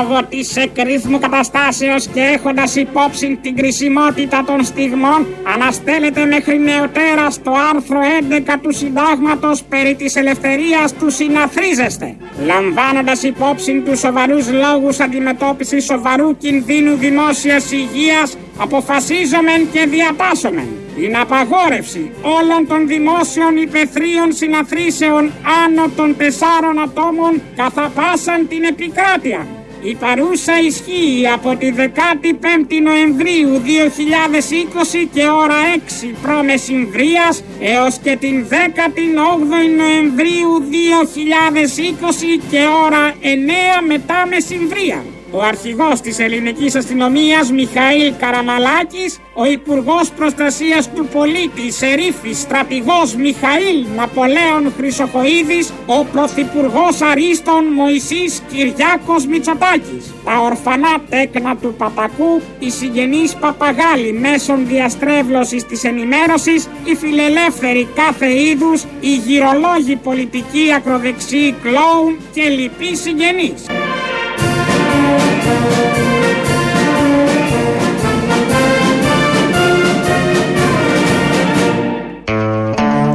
[0.00, 7.52] Λόγω της εκρήθμου καταστάσεως και έχοντας υπόψη την κρισιμότητα των στιγμών αναστέλλεται μέχρι νεοτέρα στο
[7.74, 12.16] άρθρο 11 του συντάγματος περί της ελευθερίας του συναθρίζεστε.
[12.46, 22.10] Λαμβάνοντας υπόψη τους σοβαρούς λόγους αντιμετώπισης σοβαρού κινδύνου δημόσιας υγείας αποφασίζομεν και διατάσσομεν την απαγόρευση
[22.22, 25.32] όλων των δημόσιων υπεθρίων συναθρήσεων
[25.64, 29.46] άνω των τεσσάρων ατόμων καθα πάσαν την επικράτεια.
[29.82, 33.62] Η παρούσα ισχύει από τη 15η Νοεμβρίου
[35.04, 35.54] 2020 και ώρα
[36.02, 40.62] 6 προμεσημβρίας έως και την 18η Νοεμβρίου
[42.38, 43.14] 2020 και ώρα
[43.82, 51.72] 9 μετά μεσημβρία ο αρχηγός της ελληνικής αστυνομίας Μιχαήλ Καραμαλάκης, ο υπουργός προστασίας του πολίτη
[51.72, 61.74] Σερίφης στρατηγός Μιχαήλ Ναπολέων Χρυσοκοίδης, ο πρωθυπουργός Αρίστων Μωυσής Κυριάκος Μητσοτάκης, τα ορφανά τέκνα του
[61.78, 70.72] Παπακού, οι συγγενείς Παπαγάλη μέσων διαστρέβλωσης της ενημέρωσης, οι φιλελεύθεροι κάθε είδους, οι γυρολόγοι πολιτικοί
[70.76, 73.64] ακροδεξιοί κλόουν και λοιποί συγγενείς.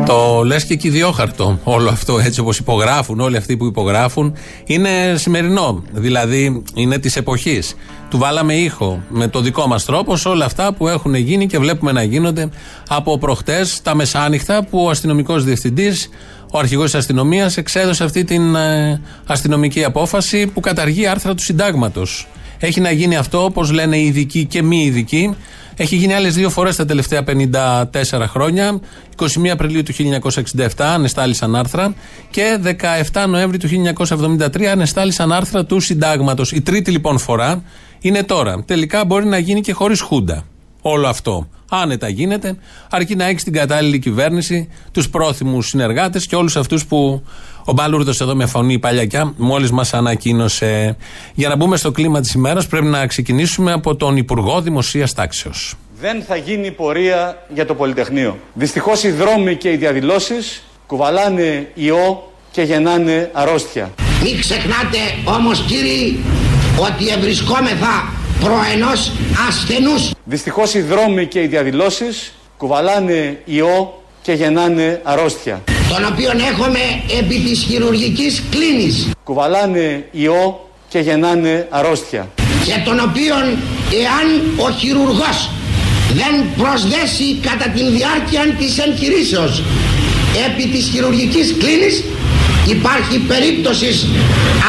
[0.05, 4.33] Το λες και κυδιόχαρτο όλο αυτό έτσι όπως υπογράφουν όλοι αυτοί που υπογράφουν
[4.65, 5.83] είναι σημερινό.
[5.91, 7.75] Δηλαδή είναι της εποχής.
[8.09, 11.59] Του βάλαμε ήχο με το δικό μας τρόπο σε όλα αυτά που έχουν γίνει και
[11.59, 12.49] βλέπουμε να γίνονται
[12.87, 16.09] από προχτές τα μεσάνυχτα που ο αστυνομικός διευθυντής
[16.51, 22.27] ο αρχηγός της αστυνομίας εξέδωσε αυτή την ε, αστυνομική απόφαση που καταργεί άρθρα του συντάγματος.
[22.59, 25.35] Έχει να γίνει αυτό όπως λένε οι ειδικοί και μη ειδικοί
[25.75, 28.79] έχει γίνει άλλες δύο φορές τα τελευταία 54 χρόνια.
[29.17, 29.93] 21 Απριλίου του
[30.55, 31.93] 1967 ανεστάλησαν άρθρα
[32.29, 32.59] και
[33.11, 33.67] 17 Νοέμβρη του
[34.07, 36.51] 1973 ανεστάλησαν άρθρα του συντάγματος.
[36.51, 37.63] Η τρίτη λοιπόν φορά
[37.99, 38.63] είναι τώρα.
[38.63, 40.45] Τελικά μπορεί να γίνει και χωρίς χούντα
[40.81, 41.47] όλο αυτό.
[41.81, 42.57] Άνετα γίνεται,
[42.89, 47.23] αρκεί να έχεις την κατάλληλη κυβέρνηση, τους πρόθυμους συνεργάτες και όλους αυτούς που
[47.65, 50.97] ο Μπαλούρδος εδώ με φωνή παλιακιά μόλις μας ανακοίνωσε.
[51.33, 55.75] Για να μπούμε στο κλίμα της ημέρας, πρέπει να ξεκινήσουμε από τον Υπουργό Δημοσίας Τάξεως.
[55.99, 58.37] Δεν θα γίνει πορεία για το Πολυτεχνείο.
[58.53, 63.91] Δυστυχώς οι δρόμοι και οι διαδηλώσεις κουβαλάνε ιό και γεννάνε αρρώστια.
[64.23, 66.19] Μην ξεχνάτε όμως κύριοι
[66.79, 69.11] ότι ευρισκόμεθα προ ενός
[69.47, 70.11] ασθενούς.
[70.23, 75.63] Δυστυχώς οι δρόμοι και οι διαδηλώσεις κουβαλάνε ιό και γεννάνε αρρώστια.
[75.89, 76.79] Τον οποίον έχουμε
[77.19, 79.09] επί της χειρουργικής κλίνης.
[79.23, 82.29] Κουβαλάνε ιό και γεννάνε αρρώστια.
[82.65, 83.43] Και τον οποίον
[84.03, 85.49] εάν ο χειρουργός
[86.13, 89.63] δεν προσδέσει κατά τη διάρκεια της εγχειρήσεως
[90.47, 92.03] επί της χειρουργικής κλίνης
[92.67, 94.05] υπάρχει περίπτωσης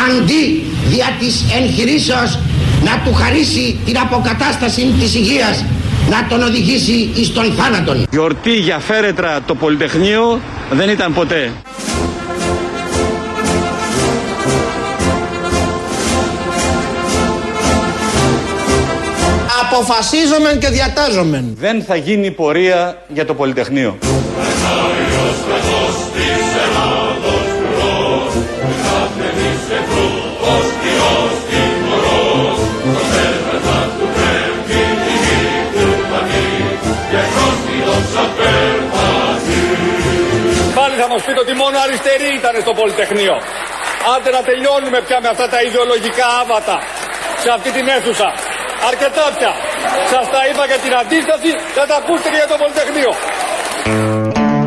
[0.07, 2.39] αντί δια της εγχειρήσεως
[2.87, 5.65] να του χαρίσει την αποκατάσταση της υγείας
[6.11, 8.07] να τον οδηγήσει εις τον θάνατον.
[8.11, 11.53] Γιορτή για φέρετρα το Πολυτεχνείο δεν ήταν ποτέ.
[19.63, 21.57] Αποφασίζομεν και διατάζομεν.
[21.59, 23.99] Δεν θα γίνει πορεία για το Πολυτεχνείο.
[41.27, 43.37] Πείτε ότι μόνο αριστεροί ήταν στο Πολυτεχνείο.
[44.13, 46.77] Άντε να τελειώνουμε πια με αυτά τα ιδεολογικά άβατα
[47.43, 48.29] σε αυτή την αίθουσα.
[48.91, 49.53] Αρκετά πια.
[50.13, 53.13] Σας τα είπα για την αντίσταση, θα τα ακούσετε και για το Πολυτεχνείο.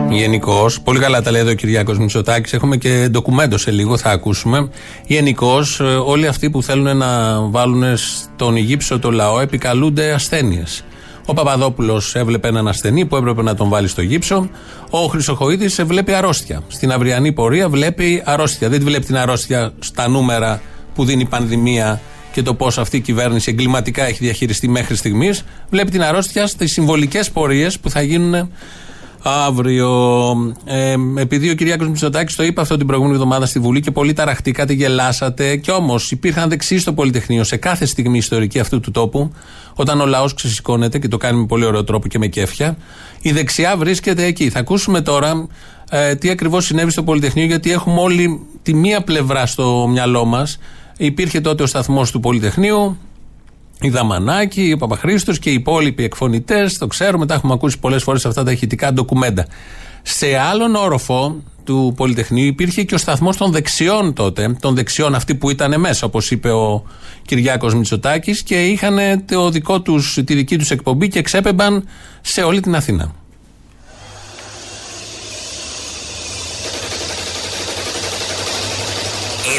[0.10, 2.54] Γενικώς, πολύ καλά τα λέει εδώ ο Κυριάκος Μητσοτάκης.
[2.54, 4.70] Έχουμε και ντοκουμέντο σε λίγο, θα ακούσουμε.
[5.06, 10.84] Γενικώς, ε, όλοι αυτοί που θέλουν να βάλουν στον Αιγύψο το λαό επικαλούνται ασθένειες.
[11.30, 14.50] Ο Παπαδόπουλος έβλεπε έναν ασθενή που έπρεπε να τον βάλει στο γύψο.
[14.90, 16.64] Ο Χρυσοχοίδης βλέπει αρρώστια.
[16.68, 18.70] Στην αυριανή πορεία βλέπει αρρώστια.
[18.70, 20.62] Δεν τη βλέπει την αρρώστια στα νούμερα
[20.96, 25.44] που δίνει η πανδημία και το πώς αυτή η κυβέρνηση εγκληματικά έχει διαχειριστεί μέχρι στιγμής.
[25.70, 28.52] Βλέπει την αρρώστια στις συμβολικές πορείες που θα γίνουν
[29.24, 29.90] αύριο.
[30.66, 34.14] Ε, επειδή ο Κυριάκος Μητσοτάκης το είπε αυτό την προηγούμενη εβδομάδα στη Βουλή και πολύ
[34.14, 35.56] ταραχτήκατε, γελάσατε.
[35.56, 39.32] Κι όμως υπήρχαν δεξιοί στο Πολυτεχνείο σε κάθε στιγμή ιστορική αυτού του τόπου,
[39.74, 42.78] όταν ο λαός ξεσηκώνεται και το κάνει με πολύ ωραίο τρόπο και με κέφια,
[43.22, 44.50] η δεξιά βρίσκεται εκεί.
[44.50, 45.48] Θα ακούσουμε τώρα
[45.90, 50.60] ε, τι ακριβώς συνέβη στο Πολυτεχνείο, γιατί έχουμε όλοι τη μία πλευρά στο μυαλό μας.
[50.98, 52.98] Υπήρχε τότε ο σταθμός του Πολυτεχνείου,
[53.82, 58.26] η Δαμανάκη, ο Παπαχρήστος και οι υπόλοιποι εκφωνητές, το ξέρουμε, τα έχουμε ακούσει πολλές φορές
[58.26, 59.46] αυτά τα ηχητικά ντοκουμέντα.
[60.02, 64.56] Σε άλλον όροφο, του Πολυτεχνείου υπήρχε και ο σταθμός των δεξιών τότε.
[64.60, 66.84] Των δεξιών αυτοί που ήταν μέσα, όπως είπε ο
[67.26, 71.88] Κυριάκος Μητσοτάκης, και είχαν το δικό τους, τη δική τους εκπομπή και ξέπεμπαν
[72.22, 73.14] σε όλη την Αθήνα.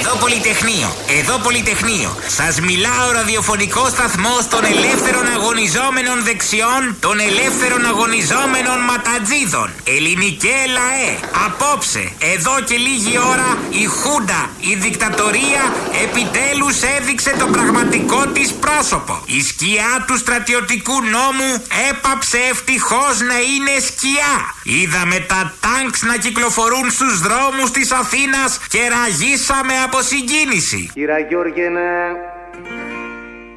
[0.03, 2.17] Εδώ Πολυτεχνείο, εδώ Πολυτεχνείο.
[2.27, 9.69] Σας μιλά ο ραδιοφωνικό σταθμό των ελεύθερων αγωνιζόμενων δεξιών, των ελεύθερων αγωνιζόμενων ματατζίδων.
[9.85, 11.11] Ελληνικέ λαέ.
[11.47, 15.63] Απόψε, εδώ και λίγη ώρα, η Χούντα, η δικτατορία,
[16.05, 19.23] επιτέλους έδειξε το πραγματικό της πρόσωπο.
[19.25, 21.51] Η σκιά του στρατιωτικού νόμου
[21.91, 24.35] έπαψε ευτυχώς να είναι σκιά.
[24.63, 30.91] Είδαμε τα τάγκς να κυκλοφορούν στους δρόμους της Αθήνας και ραγίσαμε από συγκίνηση.
[30.95, 31.91] Κύρα Γιώργενα,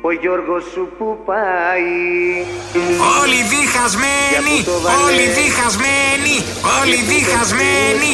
[0.02, 1.82] ο Γιώργος σου που πάει
[3.22, 4.56] Όλοι διχασμένοι,
[5.06, 6.36] όλοι διχασμένοι,
[6.82, 8.12] όλοι διχασμένοι.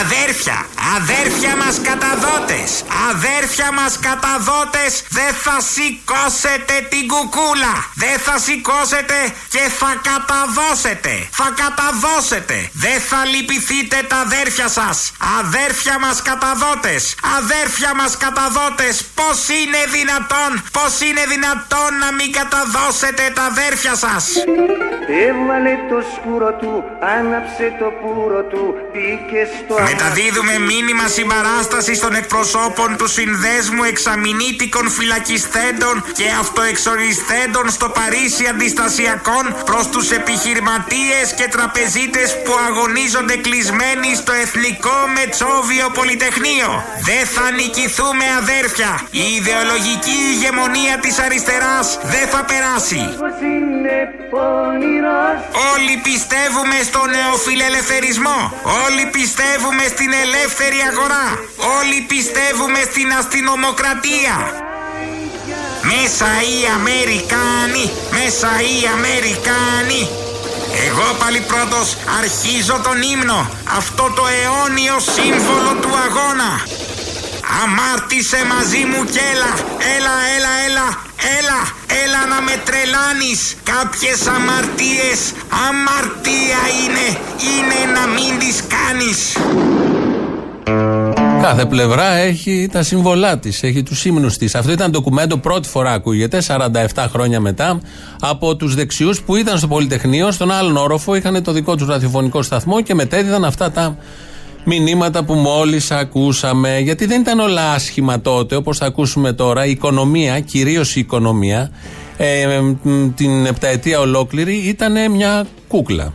[0.00, 2.70] Αδέρφια, αδέρφια μας καταδότες,
[3.10, 9.18] αδέρφια μας καταδότες, δεν θα σηκώσετε την κουκούλα, δεν θα σηκώσετε
[9.54, 14.96] και θα καταδώσετε, θα καταδώσετε, δεν θα λυπηθείτε τα αδέρφια σας,
[15.40, 17.02] αδέρφια μας καταδότες,
[17.38, 24.24] αδέρφια μας καταδότες, πώς είναι δυνατόν, πώς είναι δυνατόν να μην καταδώσετε τα αδέρφια σας;
[25.28, 26.72] Έβαλε το σκούρο του,
[27.16, 36.04] άναψε το πουρο του, μπήκε στο Μεταδίδουμε μήνυμα συμπαράστασης των εκπροσώπων του Συνδέσμου Εξαμηνήτικων Φυλακισθέντων
[36.18, 44.98] και Αυτοεξοριστέντων στο Παρίσι Αντιστασιακών προς τους επιχειρηματίες και τραπεζίτες που αγωνίζονται κλεισμένοι στο Εθνικό
[45.16, 46.68] Μετσόβιο Πολυτεχνείο.
[47.08, 48.90] Δεν θα νικηθούμε αδέρφια.
[49.10, 53.02] Η ιδεολογική ηγεμονία της αριστεράς δεν θα περάσει.
[53.22, 53.96] Πως είναι
[54.32, 55.38] πονηρός
[55.72, 58.38] Όλοι πιστεύουμε στο νεοφιλελευθερισμό.
[58.84, 61.26] Όλοι πιστεύουμε στην ελεύθερη αγορά.
[61.78, 64.36] Όλοι πιστεύουμε στην αστυνομοκρατία.
[65.82, 67.84] Μέσα οι Αμερικάνοι,
[68.18, 70.02] μέσα οι Αμερικάνοι.
[70.86, 76.50] Εγώ πάλι πρώτος αρχίζω τον ύμνο, αυτό το αιώνιο σύμβολο του αγώνα.
[77.62, 79.52] Αμάρτησε μαζί μου κι έλα,
[79.96, 80.86] έλα, έλα, έλα,
[81.38, 81.60] έλα,
[82.02, 83.56] έλα να με τρελάνεις.
[83.62, 85.18] Κάποιες αμαρτίες,
[85.68, 87.06] αμαρτία είναι,
[87.50, 89.36] είναι να μην τις κάνεις.
[91.42, 94.54] Κάθε πλευρά έχει τα συμβολά της, έχει τους ύμνους της.
[94.54, 97.80] Αυτό ήταν ντοκουμέντο πρώτη φορά ακούγεται, 47 χρόνια μετά,
[98.20, 102.42] από τους δεξιούς που ήταν στο Πολυτεχνείο, στον άλλον όροφο, είχαν το δικό τους ραδιοφωνικό
[102.42, 103.96] σταθμό και μετέδιδαν αυτά τα
[104.64, 106.78] μηνύματα που μόλις ακούσαμε.
[106.78, 109.64] Γιατί δεν ήταν όλα άσχημα τότε, όπως θα ακούσουμε τώρα.
[109.66, 111.70] Η οικονομία, κυρίως η οικονομία,
[112.16, 116.12] ε, μ, την επταετία ολόκληρη ήταν μια κούκλα.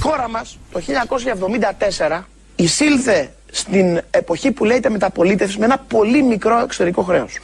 [0.00, 2.26] χώρα μας το 1974
[2.56, 7.38] εισήλθε στην εποχή που λέγεται μεταπολίτευση με ένα πολύ μικρό εξωτερικό χρέος.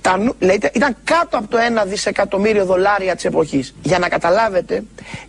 [0.00, 3.74] Τα, νου- λέγεται, ήταν κάτω από το 1 δισεκατομμύριο δολάρια της εποχής.
[3.82, 4.82] Για να καταλάβετε,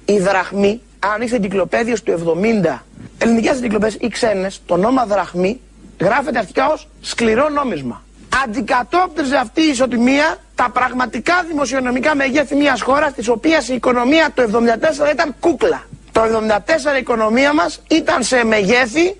[0.05, 0.81] η δραχμή,
[1.15, 2.83] αν είστε εγκυκλοπαίδιος του 70,
[3.17, 5.59] ελληνικές εγκυκλοπαίδειες ή ξένες, το όνομα δραχμή
[5.99, 8.03] γράφεται αρχικά ως σκληρό νόμισμα.
[8.43, 14.41] Αντικατόπτριζε αυτή η ισοτιμία τα πραγματικά δημοσιονομικά μεγέθη μιας χώρας της οποίας η οικονομία το
[14.43, 15.83] 74 ήταν κούκλα.
[16.11, 19.15] Το 74 η οικονομία μας ήταν σε μεγέθη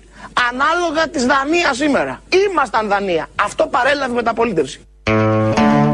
[0.50, 2.22] ανάλογα της Δανίας σήμερα.
[2.50, 3.28] Ήμασταν Δανία.
[3.34, 4.80] Αυτό παρέλαβε μεταπολίτευση.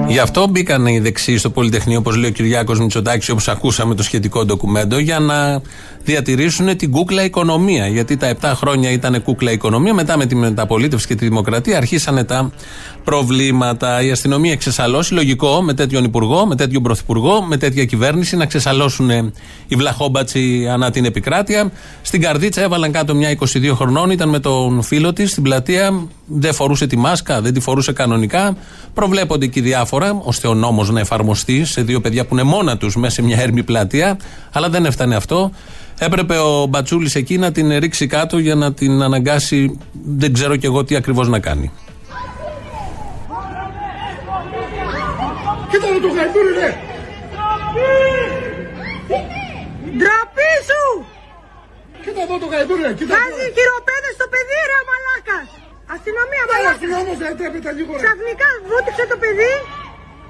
[0.07, 4.03] Γι' αυτό μπήκαν οι δεξιοί στο Πολυτεχνείο, όπως λέει ο Κυριάκος Μητσοτάκης, όπως ακούσαμε το
[4.03, 5.63] σχετικό ντοκουμέντο, για να
[6.13, 7.87] διατηρήσουν την κούκλα οικονομία.
[7.87, 12.25] Γιατί τα 7 χρόνια ήταν κούκλα οικονομία, μετά με τη μεταπολίτευση και τη δημοκρατία αρχίσανε
[12.25, 12.51] τα
[13.05, 14.03] προβλήματα.
[14.03, 19.11] Η αστυνομία εξεσαλώσει, λογικό, με τέτοιον υπουργό, με τέτοιον πρωθυπουργό, με τέτοια κυβέρνηση, να ξεσαλώσουν
[19.69, 21.73] οι βλαχόμπατσι ανά την επικράτεια.
[22.03, 26.55] Στην καρδίτσα έβαλαν κάτω μια 22 χρονών, ήταν με τον φίλο της στην πλατεία, δεν
[26.55, 28.57] φορούσε τη μάσκα, δεν τη φορούσε κανονικά.
[28.95, 32.97] Προβλέπονται εκεί διάφορα, ώστε ο νόμος να εφαρμοστεί σε δύο παιδιά που είναι μόνα τους
[32.97, 34.19] μέσα σε μια έρμη πλατεία.
[34.53, 35.51] Αλλά δεν έφτανε αυτό.
[35.99, 40.67] Έπρεπε ο Μπατσούλης εκεί να την ρίξει κάτω για να την αναγκάσει, δεν ξέρω κι
[40.67, 41.73] εγώ τι ακριβώς να κάνει.
[45.71, 46.71] Κοίτα εδώ το γαϊδούρι ρε!
[49.99, 50.83] Ντροπή σου!
[52.03, 52.93] Κοίτα εδώ το γαϊδούρι ρε!
[52.99, 55.49] Κοίτα Βάζει χειροπέδες στο παιδί ρε ο μαλάκας!
[55.95, 56.75] Αστυνομία Καλά μαλάκας!
[56.77, 58.03] αστυνόμος δεν τρέπεται λίγο ρε!
[58.05, 59.53] Ξαφνικά βούτυξε το παιδί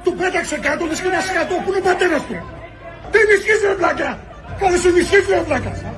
[0.05, 2.37] Του πέταξε κάτω λες και ένα σκατό που είναι ο πατέρας του!
[3.11, 4.11] Τι ενισχύεις ρε πλάκα!
[4.61, 5.97] Κάνε σου ενισχύεις ρε πλάκα!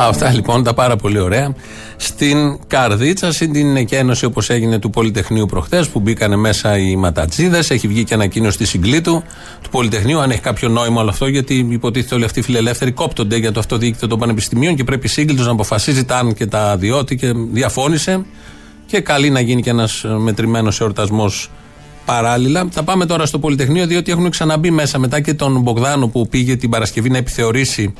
[0.00, 1.54] Αυτά λοιπόν τα πάρα πολύ ωραία.
[1.96, 7.70] Στην Καρδίτσα, στην εκένωση όπως έγινε του Πολυτεχνείου προχθές, που μπήκανε μέσα οι ματατζίδες.
[7.70, 9.22] Έχει βγει και ανακοίνωση στη συγκλήτου
[9.62, 10.20] του Πολυτεχνείου.
[10.20, 13.60] Αν έχει κάποιο νόημα όλο αυτό, γιατί υποτίθεται όλοι αυτοί οι φιλελεύθεροι κόπτονται για το
[13.60, 17.32] αυτοδιοίκητο των πανεπιστημίων και πρέπει η σύγκλητο να αποφασίζει τα αν και τα διότι και
[17.52, 18.24] διαφώνησε.
[18.86, 21.50] Και καλεί να γίνει και ένας μετρημένος εορτασμός
[22.08, 22.68] παράλληλα.
[22.70, 26.56] Θα πάμε τώρα στο Πολυτεχνείο, διότι έχουν ξαναμπεί μέσα μετά και τον Μπογδάνο που πήγε
[26.56, 27.94] την Παρασκευή να επιθεωρήσει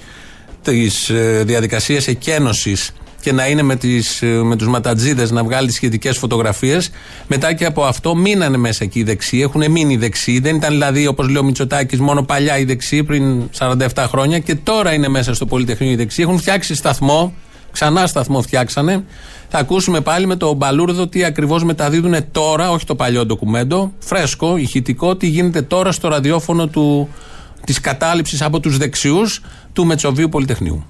[0.62, 5.66] τις ε, διαδικασίες εκένωσης και να είναι με, τις, ε, με τους ματατζίδες να βγάλει
[5.66, 6.90] τις σχετικές φωτογραφίες.
[7.26, 10.40] Μετά και από αυτό μείνανε μέσα εκεί οι δεξιοί έχουν μείνει οι δεξιοί.
[10.40, 14.54] Δεν ήταν δηλαδή όπως λέει ο Μητσοτάκης μόνο παλιά οι δεξιοί πριν 47 χρόνια και
[14.54, 16.24] τώρα είναι μέσα στο Πολυτεχνείο οι δεξιοί.
[16.28, 17.34] Έχουν φτιάξει σταθμό
[17.72, 19.04] ξανά σταθμό φτιάξανε
[19.48, 24.56] θα ακούσουμε πάλι με το μπαλούρδο τι ακριβώς μεταδίδουν τώρα, όχι το παλιό ντοκουμέντο, φρέσκο,
[24.56, 27.08] ηχητικό, τι γίνεται τώρα στο ραδιόφωνο του,
[27.64, 29.40] της κατάληψης από τους δεξιούς
[29.72, 30.84] του Μετσοβίου Πολυτεχνείου.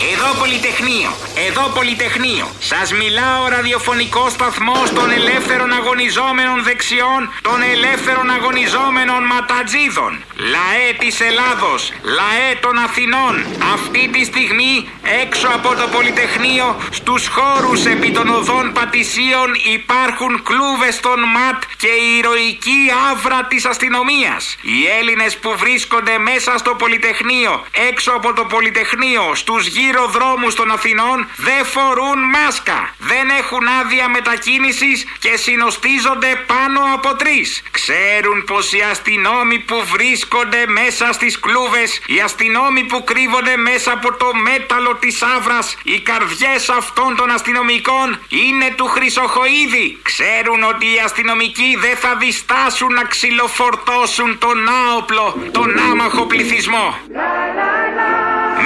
[0.00, 1.10] Εδώ Πολυτεχνείο,
[1.48, 2.46] εδώ Πολυτεχνείο.
[2.58, 10.24] Σας μιλάω ραδιοφωνικό σταθμό των ελεύθερων αγωνιζόμενων δεξιών, των ελεύθερων αγωνιζόμενων ματατζίδων.
[10.54, 13.34] Λαέ της Ελλάδος, λαέ των Αθηνών.
[13.74, 14.88] Αυτή τη στιγμή
[15.22, 21.92] έξω από το Πολυτεχνείο, στους χώρους επί των οδών Πατησίων υπάρχουν κλούβες των ΜΑΤ και
[22.04, 24.56] η ηρωική άβρα της αστυνομίας.
[24.62, 30.70] Οι Έλληνες που βρίσκονται μέσα στο Πολυτεχνείο, έξω από το Πολυτεχνείο, στους γύρω δρόμους των
[30.70, 32.94] Αθηνών δεν φορούν μάσκα.
[32.98, 37.62] Δεν έχουν άδεια μετακίνησης και συνοστίζονται πάνω από τρεις.
[37.70, 44.14] Ξέρουν πως οι αστυνόμοι που βρίσκονται μέσα στις κλούβες, οι αστυνόμοι που κρύβονται μέσα από
[44.14, 49.98] το μέταλλο της άβρας, οι καρδιές αυτών των αστυνομικών είναι του Χρυσοχοίδη.
[50.02, 56.96] Ξέρουν ότι οι αστυνομικοί δεν θα διστάσουν να ξυλοφορτώσουν τον άοπλο, τον άμαχο πληθυσμό.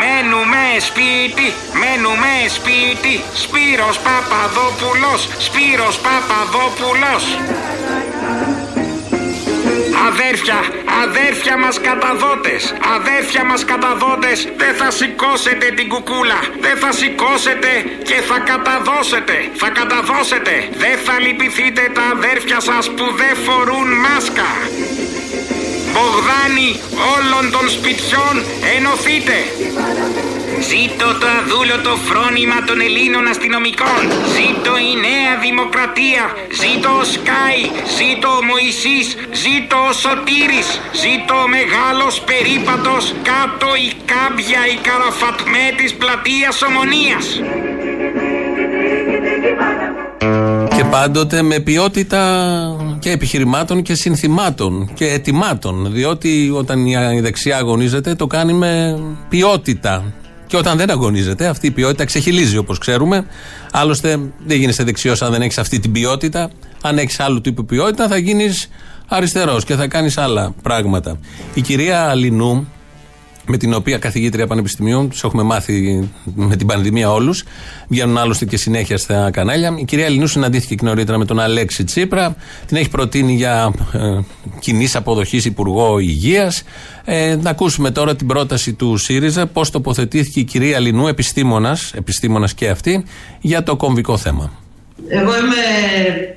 [0.01, 1.47] Μένουμε σπίτι,
[1.81, 3.15] μένουμε σπίτι.
[3.35, 7.25] Σπύρος Παπαδόπουλος, Σπύρος Παπαδόπουλος.
[10.09, 10.59] Αδέρφια,
[11.03, 17.71] αδέρφια μας καταδότες, αδέρφια μας καταδότες, δεν θα σηκώσετε την κουκούλα, δεν θα σηκώσετε
[18.03, 24.51] και θα καταδώσετε, θα καταδώσετε, δεν θα λυπηθείτε τα αδέρφια σας που δεν φορούν μάσκα.
[25.93, 26.71] Μπογδάνη
[27.15, 28.35] όλων των σπιτιών
[28.75, 29.37] ενωθείτε.
[30.71, 34.01] Ζήτω το αδούλωτο φρόνημα των Ελλήνων αστυνομικών.
[34.35, 36.25] Ζήτω η νέα δημοκρατία.
[36.61, 37.63] Ζήτω ο Σκάι.
[37.97, 39.07] Ζήτω ο Μωυσής.
[39.43, 40.69] Ζήτω ο Σωτήρης.
[41.03, 43.03] Ζήτω ο μεγάλος περίπατος.
[43.31, 47.25] Κάτω η κάμπια η καραφατμέ της πλατείας Ομονίας.
[50.77, 52.23] Και πάντοτε με ποιότητα
[53.03, 55.93] και επιχειρημάτων και συνθημάτων και ετοιμάτων.
[55.93, 60.13] Διότι όταν η δεξιά αγωνίζεται το κάνει με ποιότητα.
[60.47, 63.27] Και όταν δεν αγωνίζεται, αυτή η ποιότητα ξεχυλίζει όπως ξέρουμε.
[63.73, 66.51] Άλλωστε, δεν γίνεσαι δεξιός αν δεν έχεις αυτή την ποιότητα.
[66.83, 68.69] Αν έχεις άλλου τύπου ποιότητα, θα γίνεις
[69.09, 71.19] αριστερός και θα κάνεις άλλα πράγματα.
[71.55, 72.72] Η κυρία Λινού,
[73.47, 77.45] με την οποία καθηγήτρια πανεπιστημίων, του έχουμε μάθει με την πανδημία όλους,
[77.89, 79.75] βγαίνουν άλλωστε και συνέχεια στα κανάλια.
[79.79, 84.21] Η κυρία Λινού συναντήθηκε και νωρίτερα με τον Αλέξη Τσίπρα, την έχει προτείνει για ε,
[84.59, 86.63] κοινής αποδοχής Υπουργό Υγείας.
[87.05, 92.55] Ε, να ακούσουμε τώρα την πρόταση του ΣΥΡΙΖΑ, πώς τοποθετήθηκε η κυρία Λινού, επιστήμονας, επιστήμονας
[92.55, 93.05] και αυτή,
[93.41, 94.53] για το κομβικό θέμα.
[95.09, 95.55] Εγώ είμαι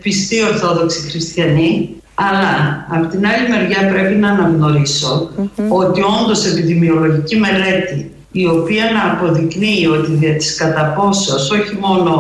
[0.02, 5.30] πιστή Ορθόδοξη Χριστιανή αλλά από την άλλη μεριά πρέπει να αναγνωρίσω
[5.70, 12.14] ότι όντως επιδημιολογική μελέτη η οποία να αποδεικνύει ότι δια της καταπόσεως, όχι μόνο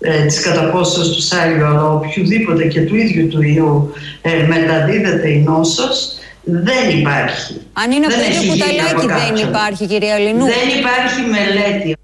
[0.00, 3.92] ε, της καταπόσεως του Σάιλου αλλά οποιοδήποτε και του ίδιου του ιού
[4.22, 7.60] ε, μεταδίδεται η νόσος δεν υπάρχει.
[7.72, 10.44] Αν είναι αυτό το κουταλάκι δεν υπάρχει κυρία Λινού.
[10.44, 11.96] Δεν υπάρχει μελέτη.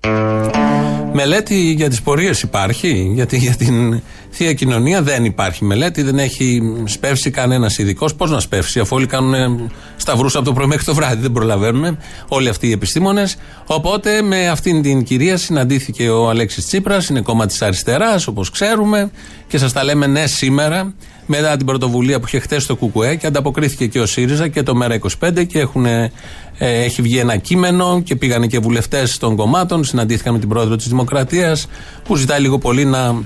[1.12, 6.62] Μελέτη για τις πορείες υπάρχει, γιατί για την Θεία Κοινωνία δεν υπάρχει μελέτη, δεν έχει
[6.84, 8.14] σπεύσει κανένας ειδικός.
[8.14, 11.98] Πώς να σπεύσει, αφού όλοι κάνουν σταυρούς από το πρωί μέχρι το βράδυ, δεν προλαβαίνουν
[12.28, 13.36] όλοι αυτοί οι επιστήμονες.
[13.66, 19.10] Οπότε με αυτήν την κυρία συναντήθηκε ο Αλέξης Τσίπρας, είναι κόμμα της αριστεράς, όπως ξέρουμε,
[19.48, 20.94] και σας τα λέμε ναι σήμερα,
[21.26, 24.74] μετά την πρωτοβουλία που είχε χθες το ΚΚΕ και ανταποκρίθηκε και ο ΣΥΡΙΖΑ και το
[24.82, 26.10] ΜΕΡΑ25 και έχουν, ε,
[26.58, 30.88] έχει βγει ένα κείμενο και πήγανε και βουλευτές των κομμάτων, συναντήθηκαν με την πρόεδρο της
[30.88, 31.66] Δημοκρατίας
[32.04, 33.22] που ζητάει λίγο πολύ να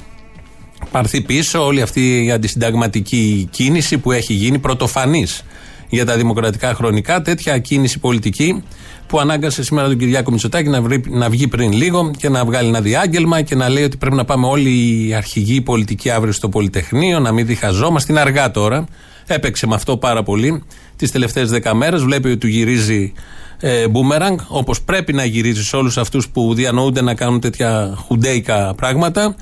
[0.90, 5.44] πάρθει πίσω όλη αυτή η αντισυνταγματική κίνηση που έχει γίνει πρωτοφανής
[5.88, 7.22] για τα δημοκρατικά χρονικά.
[7.22, 8.62] Τέτοια κίνηση πολιτική
[9.06, 12.68] που ανάγκασε σήμερα τον Κυριάκο Μητσοτάκη να, βρει, να βγει πριν λίγο και να βγάλει
[12.68, 14.70] ένα διάγγελμα και να λέει ότι πρέπει να πάμε όλοι
[15.06, 18.12] οι αρχηγοί πολιτικοί αύριο στο Πολυτεχνείο, να μην διχαζόμαστε.
[18.12, 18.86] Είναι αργά τώρα.
[19.26, 20.62] Έπαιξε με αυτό πάρα πολύ
[20.96, 22.02] τις τελευταίες δέκα μέρες.
[22.02, 23.12] Βλέπει ότι του γυρίζει
[23.60, 28.74] ε, μπούμεραγκ, όπως πρέπει να γυρίζει σε όλους αυτούς που διανοούνται να κάνουν τέτοια χουντέικα
[28.76, 29.36] πράγματα.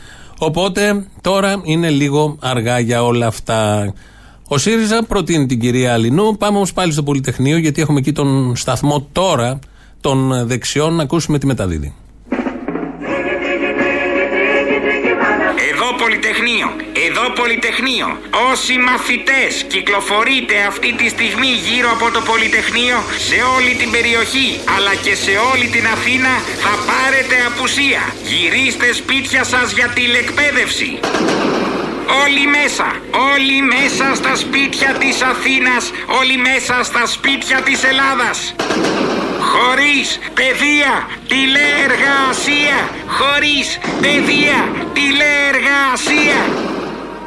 [0.45, 3.93] Οπότε τώρα είναι λίγο αργά για όλα αυτά.
[4.49, 6.37] Ο ΣΥΡΙΖΑ προτείνει την κυρία Αλινού.
[6.37, 9.59] Πάμε όμως πάλι στο Πολυτεχνείο, γιατί έχουμε εκεί τον σταθμό τώρα
[10.01, 11.95] των δεξιών να ακούσουμε τη μεταδίδη.
[16.63, 16.75] Πολυτεχνείο,
[17.07, 18.19] εδώ Πολυτεχνείο.
[18.51, 24.95] Όσοι μαθητές κυκλοφορείτε αυτή τη στιγμή γύρω από το Πολυτεχνείο σε όλη την περιοχή αλλά
[24.95, 26.33] και σε όλη την Αθήνα
[26.65, 28.03] θα πάρετε απουσία.
[28.23, 30.99] Γυρίστε σπίτια σας για τηλεκπαίδευση.
[32.25, 32.89] Όλοι μέσα,
[33.33, 35.91] όλοι μέσα στα σπίτια της Αθήνας,
[36.21, 38.55] όλοι μέσα στα σπίτια της Ελλάδας.
[39.55, 40.93] Χωρίς παιδεία,
[41.29, 42.79] τηλεεργασία.
[43.19, 44.61] Χωρίς παιδεία,
[44.93, 46.41] τηλεεργασία.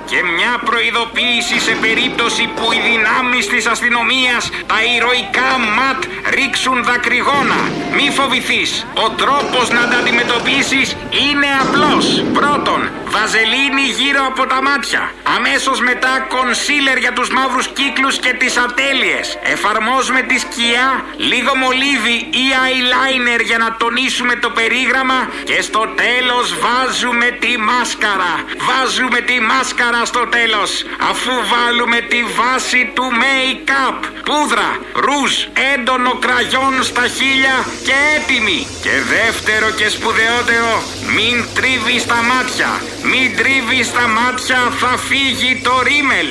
[0.10, 6.02] Και μια προειδοποίηση σε περίπτωση που οι δυνάμεις της αστυνομίας τα ηρωικά ματ
[6.38, 7.62] ρίξουν δακρυγόνα.
[7.96, 8.86] Μη φοβηθείς.
[9.06, 10.88] Ο τρόπος να τα αντιμετωπίσεις
[11.26, 12.06] είναι απλός.
[12.34, 12.82] Πρώτον,
[13.16, 15.02] βαζελίνη γύρω από τα μάτια.
[15.36, 19.26] Αμέσως μετά κονσίλερ για τους μαύρους κύκλους και τις ατέλειες.
[19.54, 20.90] Εφαρμόζουμε τη σκιά,
[21.30, 25.20] λίγο μολύβι ή eyeliner για να τονίσουμε το περίγραμμα
[25.50, 28.34] και στο τέλος βάζουμε τη μάσκαρα.
[28.68, 30.70] Βάζουμε τη μάσκαρα στο τέλος
[31.12, 33.98] αφού βάλουμε τη βάση του make-up.
[34.28, 34.70] Πούδρα,
[35.06, 35.34] ρούζ,
[35.74, 38.68] έντονο κραγιόν στα χείλια και έτοιμη.
[38.84, 40.74] Και δεύτερο και σπουδαιότερο,
[41.16, 42.70] μην τρίβει τα μάτια.
[43.12, 46.28] Μην τρίβει τα μάτια, θα φύγει το ρίμελ.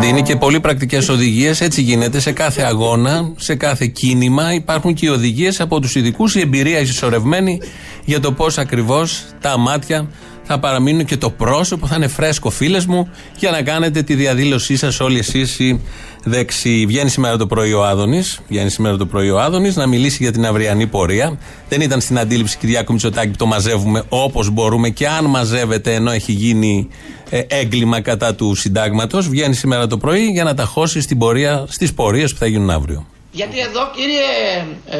[0.00, 1.60] Δίνει και πολύ πρακτικές οδηγίες.
[1.60, 4.54] Έτσι γίνεται σε κάθε αγώνα, σε κάθε κίνημα.
[4.54, 7.60] Υπάρχουν και οι οδηγίες από τους ειδικούς, η εμπειρία ισορρευμένη
[8.04, 10.08] για το πώς ακριβώς τα μάτια
[10.52, 14.76] θα παραμείνουν και το πρόσωπο θα είναι φρέσκο, φίλες μου, για να κάνετε τη διαδήλωσή
[14.76, 15.80] σας όλοι εσείς οι
[16.24, 16.86] δεξιοί.
[16.86, 20.32] Βγαίνει σήμερα το πρωί ο Άδωνης, βγαίνει σήμερα το πρωί ο Άδωνης να μιλήσει για
[20.32, 21.38] την αυριανή πορεία.
[21.68, 26.10] Δεν ήταν στην αντίληψη Κυριάκου Μητσοτάκη που το μαζεύουμε όπως μπορούμε και αν μαζεύεται ενώ
[26.10, 26.88] έχει γίνει
[27.30, 29.28] ε, έγκλημα κατά του συντάγματος.
[29.28, 32.70] Βγαίνει σήμερα το πρωί για να τα χώσει στην πορεία, στις πορείες που θα γίνουν
[32.70, 33.06] αύριο.
[33.32, 34.22] Γιατί εδώ κύριε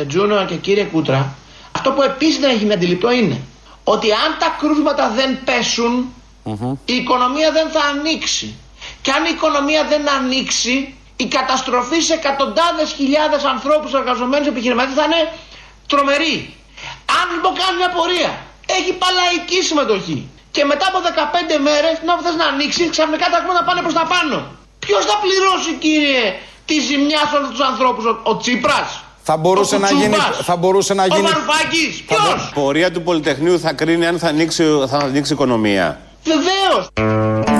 [0.00, 1.36] ε, Τζούνο και κύριε Κούτρα,
[1.72, 3.36] αυτό που επίσης δεν έχει με αντιληπτό είναι
[3.84, 6.14] ότι αν τα κρούσματα δεν πεσουν
[6.84, 8.56] η οικονομία δεν θα ανοίξει.
[9.02, 15.04] Και αν η οικονομία δεν ανοίξει, η καταστροφή σε εκατοντάδες χιλιάδες ανθρώπους εργαζομένους επιχειρηματίες θα
[15.04, 15.32] είναι
[15.86, 16.54] τρομερή.
[17.20, 18.32] Αν λοιπόν κάνεις μια πορεία,
[18.66, 20.98] έχει παλαϊκή συμμετοχή και μετά από
[21.56, 24.36] 15 μέρες, να θες να ανοίξεις, ξαφνικά τα κρούσματα πάνε προς τα πάνω.
[24.78, 26.24] Ποιος θα πληρώσει κύριε
[26.64, 30.94] τη ζημιά σε όλους τους ανθρώπους, ο, ο Τσίπρας; Θα μπορούσε, να γίνει, θα μπορούσε
[30.94, 31.20] να γίνει.
[31.20, 35.34] Ο Βαρουφάκης, ποιος; Η πορεία του Πολυτεχνείου θα κρίνει αν θα ανοίξει, θα ανοίξει η
[35.34, 36.00] οικονομία.
[36.24, 36.88] Βεβαίως.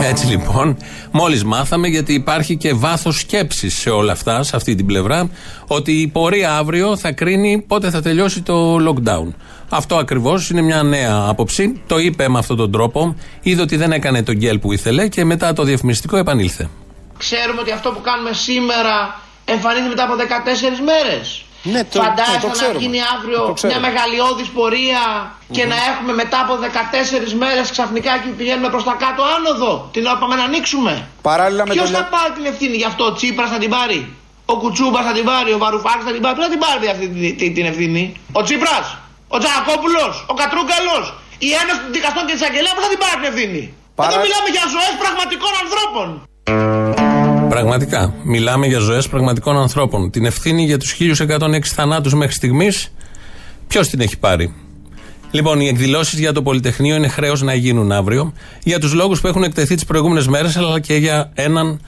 [0.03, 0.77] Έτσι λοιπόν,
[1.11, 5.31] μόλις μάθαμε, γιατί υπάρχει και βάθος σκέψης σε όλα αυτά, σε αυτή την πλευρά,
[5.67, 9.35] ότι η πορεία αύριο θα κρίνει πότε θα τελειώσει το lockdown.
[9.69, 11.83] Αυτό ακριβώς είναι μια νέα άποψη.
[11.87, 13.17] Το είπε με αυτόν τον τρόπο.
[13.43, 16.69] Είδε ότι δεν έκανε τον γκέλ που ήθελε και μετά το διαφημιστικό επανήλθε.
[17.19, 21.45] Ξέρουμε ότι αυτό που κάνουμε σήμερα εμφανίζεται μετά από 14 μέρες.
[21.63, 25.03] Ναι, το, Φαντάζεστε το, το να γίνει αύριο μια μεγαλειώδης πορεία
[25.57, 26.53] και να έχουμε μετά από
[27.29, 29.89] 14 μέρες ξαφνικά και πηγαίνουμε προς τα κάτω άνοδο.
[29.93, 30.93] Την ώρα πάμε να ανοίξουμε.
[31.23, 31.97] Παράλληλα με Ποιος το...
[31.97, 34.01] θα πάρει την ευθύνη γι' αυτό, ο Τσίπρας θα την πάρει.
[34.53, 36.35] Ο Κουτσούμπας θα την πάρει, ο Βαρουφάκης θα την πάρει.
[36.37, 38.03] Ποιος θα την πάρει αυτή την, την, την ευθύνη;
[38.39, 38.87] Ο Τσίπρας,
[39.35, 41.05] ο Τζακόπουλος, ο Κατρούγκαλος,
[41.49, 43.63] η Ένωση των Δικαστών και της Αγγελέα θα την πάρει την ευθύνη;
[43.99, 44.09] Παρά...
[44.09, 46.09] Εδώ μιλάμε για ζωές πραγματικών ανθρώπων.
[47.53, 48.15] Πραγματικά.
[48.23, 50.11] Μιλάμε για ζωές πραγματικών ανθρώπων.
[50.11, 52.93] Την ευθύνη για τους 1106 θανάτους μέχρι στιγμής,
[53.67, 54.55] ποιος την έχει πάρει;
[55.31, 59.27] Λοιπόν, οι εκδηλώσεις για το Πολυτεχνείο είναι χρέος να γίνουν αύριο για τους λόγους που
[59.27, 61.81] έχουν εκτεθεί τις προηγούμενες μέρες, αλλά και για έναν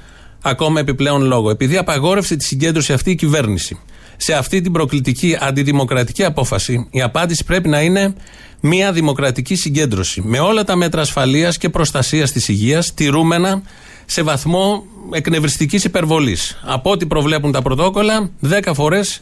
[0.42, 1.50] ακόμα επιπλέον λόγο.
[1.50, 3.79] Επειδή απαγόρευσε τη συγκέντρωση αυτή η κυβέρνηση.
[4.16, 8.14] Σε αυτή την προκλητική αντιδημοκρατική απόφαση, η απάντηση πρέπει να είναι
[8.61, 10.22] μια δημοκρατική συγκέντρωση.
[10.24, 13.62] Με όλα τα μέτρα ασφαλείας και προστασίας της υγείας, τηρούμενα
[14.07, 16.61] σε βαθμό εκνευριστικής υπερβολής.
[16.64, 19.21] Από ό,τι προβλέπουν τα πρωτόκολλα, 10 φορές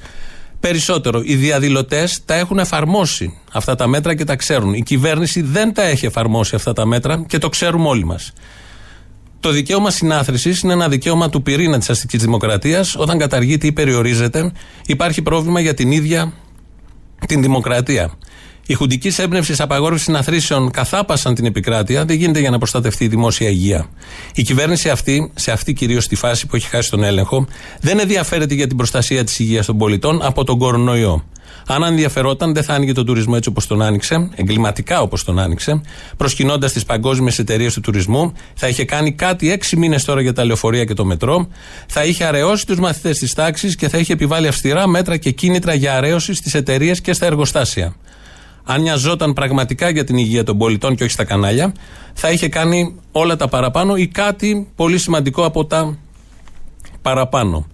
[0.60, 1.20] περισσότερο.
[1.24, 4.74] Οι διαδηλωτές τα έχουν εφαρμόσει αυτά τα μέτρα και τα ξέρουν.
[4.74, 8.32] Η κυβέρνηση δεν τα έχει εφαρμόσει αυτά τα μέτρα και το ξέρουμε όλοι μας.
[9.40, 12.96] Το δικαίωμα συνάθρησης είναι ένα δικαίωμα του πυρήνα της αστικής δημοκρατίας.
[12.96, 14.52] Όταν καταργείται ή περιορίζεται,
[14.86, 16.32] υπάρχει πρόβλημα για την ίδια
[17.26, 18.10] την δημοκρατία.
[18.66, 22.04] Οι χουντική έμπνευσης απαγόρευσης συναθρήσεων καθάπασαν την επικράτεια.
[22.04, 23.86] Δεν γίνεται για να προστατευτεί η δημόσια υγεία.
[24.34, 27.46] Η κυβέρνηση αυτή, σε αυτή κυρίως τη φάση που έχει χάσει τον έλεγχο,
[27.80, 31.24] δεν ενδιαφέρεται για την προστασία της υγείας των πολιτών από τον κορονοϊό.
[31.66, 35.80] Αν ενδιαφερόταν, δεν θα άνοιγε τον τουρισμό έτσι όπως τον άνοιξε, εγκληματικά όπως τον άνοιξε,
[36.16, 40.44] προσκυνώντας τις παγκόσμιες εταιρείες του τουρισμού, θα είχε κάνει κάτι έξι μήνες τώρα για τα
[40.44, 41.48] λεωφορεία και το μετρό,
[41.86, 45.74] θα είχε αραιώσει τους μαθητές της τάξης και θα είχε επιβάλει αυστηρά μέτρα και κίνητρα
[45.74, 47.94] για αραίωση στις εταιρείες και στα εργοστάσια.
[48.64, 51.74] Αν νοιαζόταν πραγματικά για την υγεία των πολιτών και όχι στα κανάλια,
[52.12, 55.98] θα είχε κάνει όλα τα παραπάνω ή κάτι πολύ σημαντικό από τα
[57.02, 57.66] παραπάνω.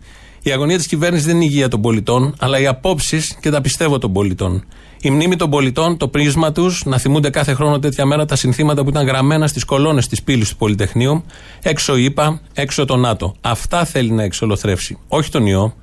[0.42, 3.61] Η αγωνία της κυβέρνησης δεν είναι η υγεία των πολιτών, αλλά οι απόψεις και τα
[3.61, 4.64] πιστεύω των πολιτών.
[5.01, 8.83] Η μνήμη των πολιτών, το πρίσμα τους, να θυμούνται κάθε χρόνο τέτοια μέρα τα συνθήματα
[8.83, 11.24] που ήταν γραμμένα στις κολόνες της πύλης του Πολυτεχνείου,
[11.62, 13.35] έξω ΙΠΑ, έξω το ΝΑΤΟ.
[13.40, 15.74] Αυτά θέλει να εξολοθρεύσει, όχι τον ιό.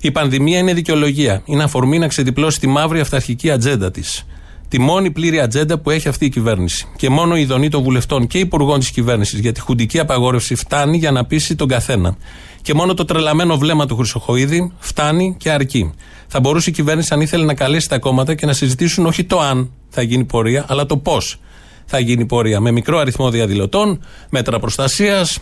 [0.00, 1.42] Η πανδημία είναι δικαιολογία.
[1.44, 4.26] Είναι αφορμή να ξεδιπλώσει τη μαύρη αυταρχική ατζέντα της.
[4.72, 6.86] Τη μόνη πλήρη ατζέντα που έχει αυτή η κυβέρνηση.
[6.96, 10.96] Και μόνο η δονή των βουλευτών και υπουργών της κυβέρνησης για τη χουντική απαγόρευση φτάνει
[10.96, 12.16] για να πείσει τον καθένα.
[12.62, 15.92] Και μόνο το τρελαμένο βλέμμα του Χρυσοχοίδη φτάνει και αρκεί.
[16.26, 19.40] Θα μπορούσε η κυβέρνηση, αν ήθελε, να καλέσει τα κόμματα και να συζητήσουν όχι το
[19.40, 21.40] αν θα γίνει πορεία, αλλά το πώς
[21.84, 22.60] θα γίνει πορεία.
[22.60, 25.38] Με μικρό αριθμό διαδηλωτών, μέτρα προστασίας,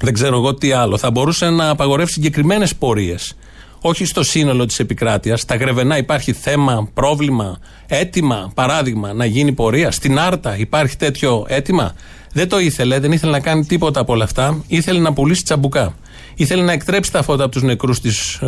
[0.00, 0.98] δεν ξέρω εγώ τι άλλο.
[0.98, 3.36] Θα μπορούσε να απαγορεύσει συγκεκριμένες πορείες.
[3.80, 5.40] Όχι στο σύνολο της επικράτειας.
[5.40, 9.90] Στα Γρεβενά υπάρχει θέμα, πρόβλημα, αίτημα, παράδειγμα, να γίνει πορεία.
[9.90, 11.94] Στην Άρτα υπάρχει τέτοιο αίτημα.
[12.32, 14.64] Δεν το ήθελε, δεν ήθελε να κάνει τίποτα από όλα αυτά.
[14.66, 15.94] Ήθελε να πουλήσει τσαμπουκά.
[16.34, 18.38] Ήθελε να εκτρέψει τα φώτα από τους νεκρούς της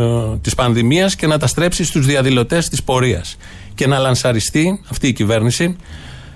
[0.41, 3.37] της ε, πανδημίας και να τα στρέψει στους διαδηλωτές της πορείας.
[3.75, 5.77] Και να λανσαριστεί αυτή η κυβέρνηση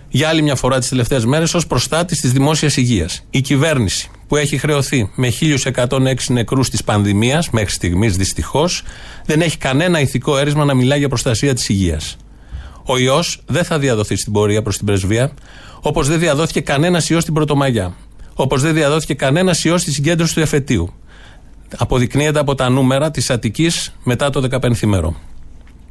[0.08, 3.24] για άλλη μια φορά τις τελευταίες μέρες ως προστάτης της δημόσιας υγείας.
[3.30, 8.82] Η κυβέρνηση που έχει χρεωθεί με 1.106 νεκρούς της πανδημίας μέχρι στιγμής δυστυχώς,
[9.24, 12.16] δεν έχει κανένα ηθικό έρισμα να μιλάει για προστασία της υγείας.
[12.84, 15.32] Ο ιός δεν θα διαδοθεί στην πορεία προς την πρεσβεία,
[15.80, 17.96] όπως δεν διαδόθηκε κανένα ιός στην Πρωτομαγιά.
[18.34, 20.92] Όπως δεν διαδόθηκε κανένα ιός στη συγκέντρωση του εφετείου.
[21.76, 25.16] Αποδεικνύεται από τα νούμερα της Αττικής μετά το 15 μέρο.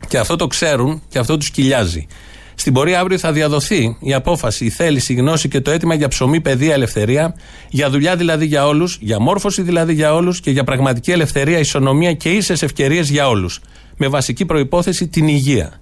[0.07, 2.07] Και αυτό το ξέρουν και αυτό τους κοιλιάζει.
[2.55, 6.07] Στην πορεία αύριο θα διαδοθεί η απόφαση, η θέληση, η γνώση και το αίτημα για
[6.07, 7.35] ψωμί, παιδεία, ελευθερία,
[7.69, 12.13] για δουλειά δηλαδή για όλους, για μόρφωση δηλαδή για όλους και για πραγματική ελευθερία, ισονομία
[12.13, 13.59] και ίσες ευκαιρίες για όλους.
[13.97, 15.79] Με βασική προπόθεση την υγεία.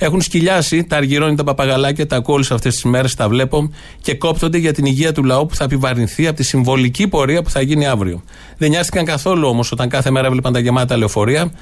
[0.00, 4.14] Έχουν σκυλιάσει τα αργυρώνει τα παπαγαλάκια, τα ακούω όλες αυτές τις μέρες, τα βλέπω και
[4.14, 7.60] κόπτονται για την υγεία του λαού που θα επιβαρυνθεί από τη συμβολική πορεία που θα
[7.60, 8.22] γίνει αύριο.
[8.56, 11.52] Δεν νοιάστηκαν καθόλου όμως όταν κάθε μέρα έβλεπαν τα γεμάτα λεωφορεία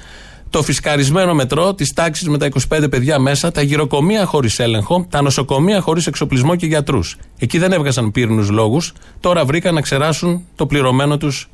[0.49, 5.21] το φυσκαρισμένο μετρό της τάξης με τα 25 παιδιά μέσα, τα γυροκομεία χωρίς έλεγχο, τα
[5.21, 7.17] νοσοκομεία χωρίς εξοπλισμό και γιατρούς.
[7.39, 11.49] Εκεί δεν έβγαζαν πύρνου λόγους, τώρα βρήκαν να ξεράσουν το πληρωμένο τους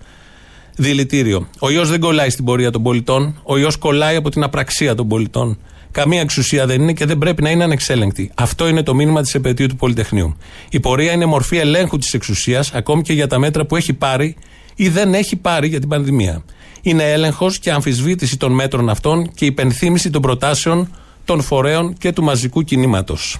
[0.76, 1.48] δηλητήριο.
[1.60, 5.08] Ο ιός δεν κολλάει στην πορεία των πολιτών, ο ιός κολλάει από την απραξία των
[5.08, 5.58] πολιτών.
[5.92, 8.32] Καμία εξουσία δεν είναι και δεν πρέπει να είναι ανεξέλεγκτη.
[8.36, 10.38] Αυτό είναι το μήνυμα της επαιτίου του Πολυτεχνείου.
[10.70, 14.36] Η πορεία είναι μορφή ελέγχου της εξουσίας, ακόμη και για τα μέτρα που έχει πάρει
[14.76, 16.44] ή δεν έχει πάρει για την πανδημία
[16.84, 22.24] είναι έλεγχος και αμφισβήτηση των μέτρων αυτών και υπενθύμηση των προτάσεων των φορέων και του
[22.24, 23.38] μαζικού κινήματος.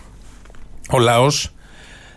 [0.90, 1.54] Ο λαός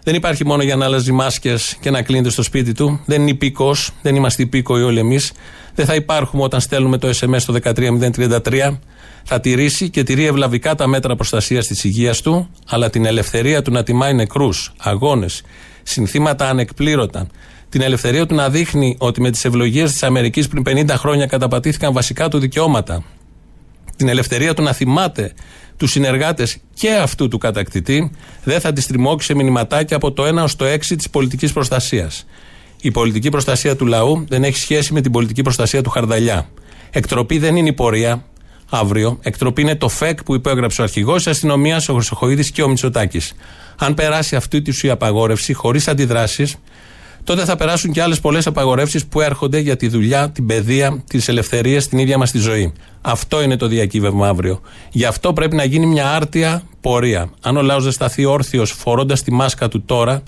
[0.02, 3.00] δεν υπάρχει μόνο για να αλλάζει μάσκες και να κλείνεται στο σπίτι του.
[3.06, 5.32] Δεν είναι υπήκο, δεν είμαστε υπήκοοι όλοι εμείς.
[5.74, 8.78] Δεν θα υπάρχουμε όταν στέλνουμε το SMS στο 13033.
[9.24, 13.70] Θα τηρήσει και τηρεί ευλαβικά τα μέτρα προστασίας της υγείας του, αλλά την ελευθερία του
[13.70, 15.42] να τιμάει νεκρούς, αγώνες,
[15.82, 17.26] συνθήματα ανεκπλήρωτα,
[17.68, 21.92] την ελευθερία του να δείχνει ότι με τις ευλογίες της Αμερικής πριν 50 χρόνια καταπατήθηκαν
[21.92, 23.04] βασικά του δικαιώματα.
[23.96, 25.32] Την ελευθερία του να θυμάται
[25.76, 28.10] τους συνεργάτες και αυτού του κατακτητή,
[28.44, 32.26] δεν θα τη στριμώξει σε μηνυματάκια από το 1 ως το 6 της πολιτικής προστασίας.
[32.80, 36.48] Η πολιτική προστασία του λαού δεν έχει σχέση με την πολιτική προστασία του Χαρδαλιά.
[36.90, 38.24] Εκτροπή δεν είναι η πορεία
[38.70, 39.18] αύριο.
[39.22, 43.32] Εκτροπή είναι το ΦΕΚ που υπέγραψε ο αρχηγός της αστυνομίας, ο Χρυσοχοίδης και ο Μητσοτάκης.
[43.78, 46.56] Αν περάσει αυτή τη απαγόρευση χωρίς αντιδράσεις,
[47.26, 51.28] τότε θα περάσουν και άλλες πολλές απαγορεύσεις που έρχονται για τη δουλειά, την παιδεία, τις
[51.28, 52.72] ελευθερίες, την ίδια μας τη ζωή.
[53.00, 54.60] Αυτό είναι το διακύβευμα αύριο.
[54.90, 57.30] Γι' αυτό πρέπει να γίνει μια άρτια πορεία.
[57.40, 60.22] Αν ο λαός δεν σταθεί όρθιος φορώντας τη μάσκα του τώρα,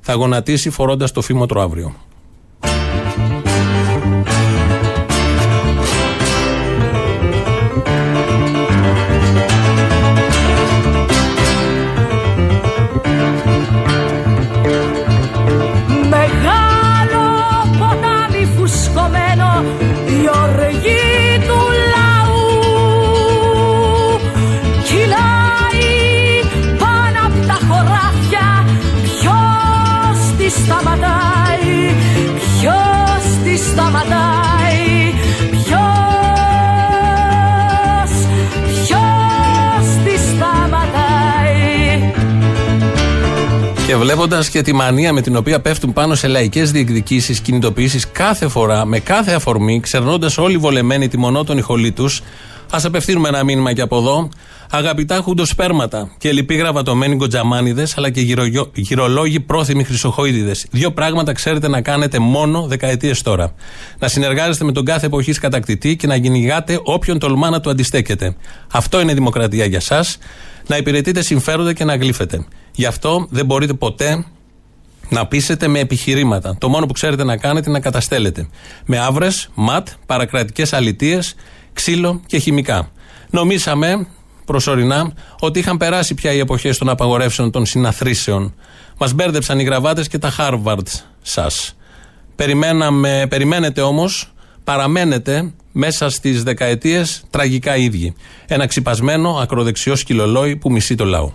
[0.00, 1.94] θα γονατίσει φορώντας το φήμοτρο αύριο.
[44.14, 48.84] Βλέποντας και τη μανία με την οποία πέφτουν πάνω σε λαϊκές διεκδικήσεις, κινητοποιήσεις κάθε φορά,
[48.84, 52.22] με κάθε αφορμή, ξερνώντας όλοι βολεμένοι τη μονότονη χολή τους,
[52.70, 54.28] ας απευθύνουμε ένα μήνυμα και από εδώ.
[54.70, 60.66] Αγαπητά χουντοσπέρματα και λυπή γραβατωμένοι γκοτζαμάνιδε, αλλά και γυρογιο- γυρολόγοι πρόθυμοι χρυσοχοίδιδες.
[60.70, 63.52] Δύο πράγματα ξέρετε να κάνετε μόνο δεκαετίες τώρα.
[63.98, 68.36] Να συνεργάζεστε με τον κάθε εποχής κατακτητή και να κυνηγάτε όποιον τολμά να του αντιστέκεται.
[68.72, 70.04] Αυτό είναι δημοκρατία για εσά.
[70.66, 72.44] Να υπηρετείτε συμφέροντα και να γλύφετε.
[72.74, 74.24] Γι' αυτό δεν μπορείτε ποτέ
[75.08, 76.56] να πείσετε με επιχειρήματα.
[76.58, 78.48] Το μόνο που ξέρετε να κάνετε είναι να καταστέλλετε.
[78.86, 81.34] Με άβρες, ματ, παρακρατικές αλητίες,
[81.72, 82.90] ξύλο και χημικά.
[83.30, 84.06] Νομίσαμε
[84.44, 88.54] προσωρινά ότι είχαν περάσει πια οι εποχές των απαγορεύσεων των συναθρήσεων.
[88.98, 90.86] Μας μπέρδεψαν οι γραβάτες και τα Harvard
[91.22, 91.76] σας.
[92.36, 94.32] Περιμέναμε, περιμένετε όμως,
[94.64, 98.14] παραμένετε μέσα στις δεκαετίες τραγικά ίδιοι.
[98.46, 101.32] Ένα ξυπασμένο ακροδεξιό σκυλολόι που μισεί το λαό.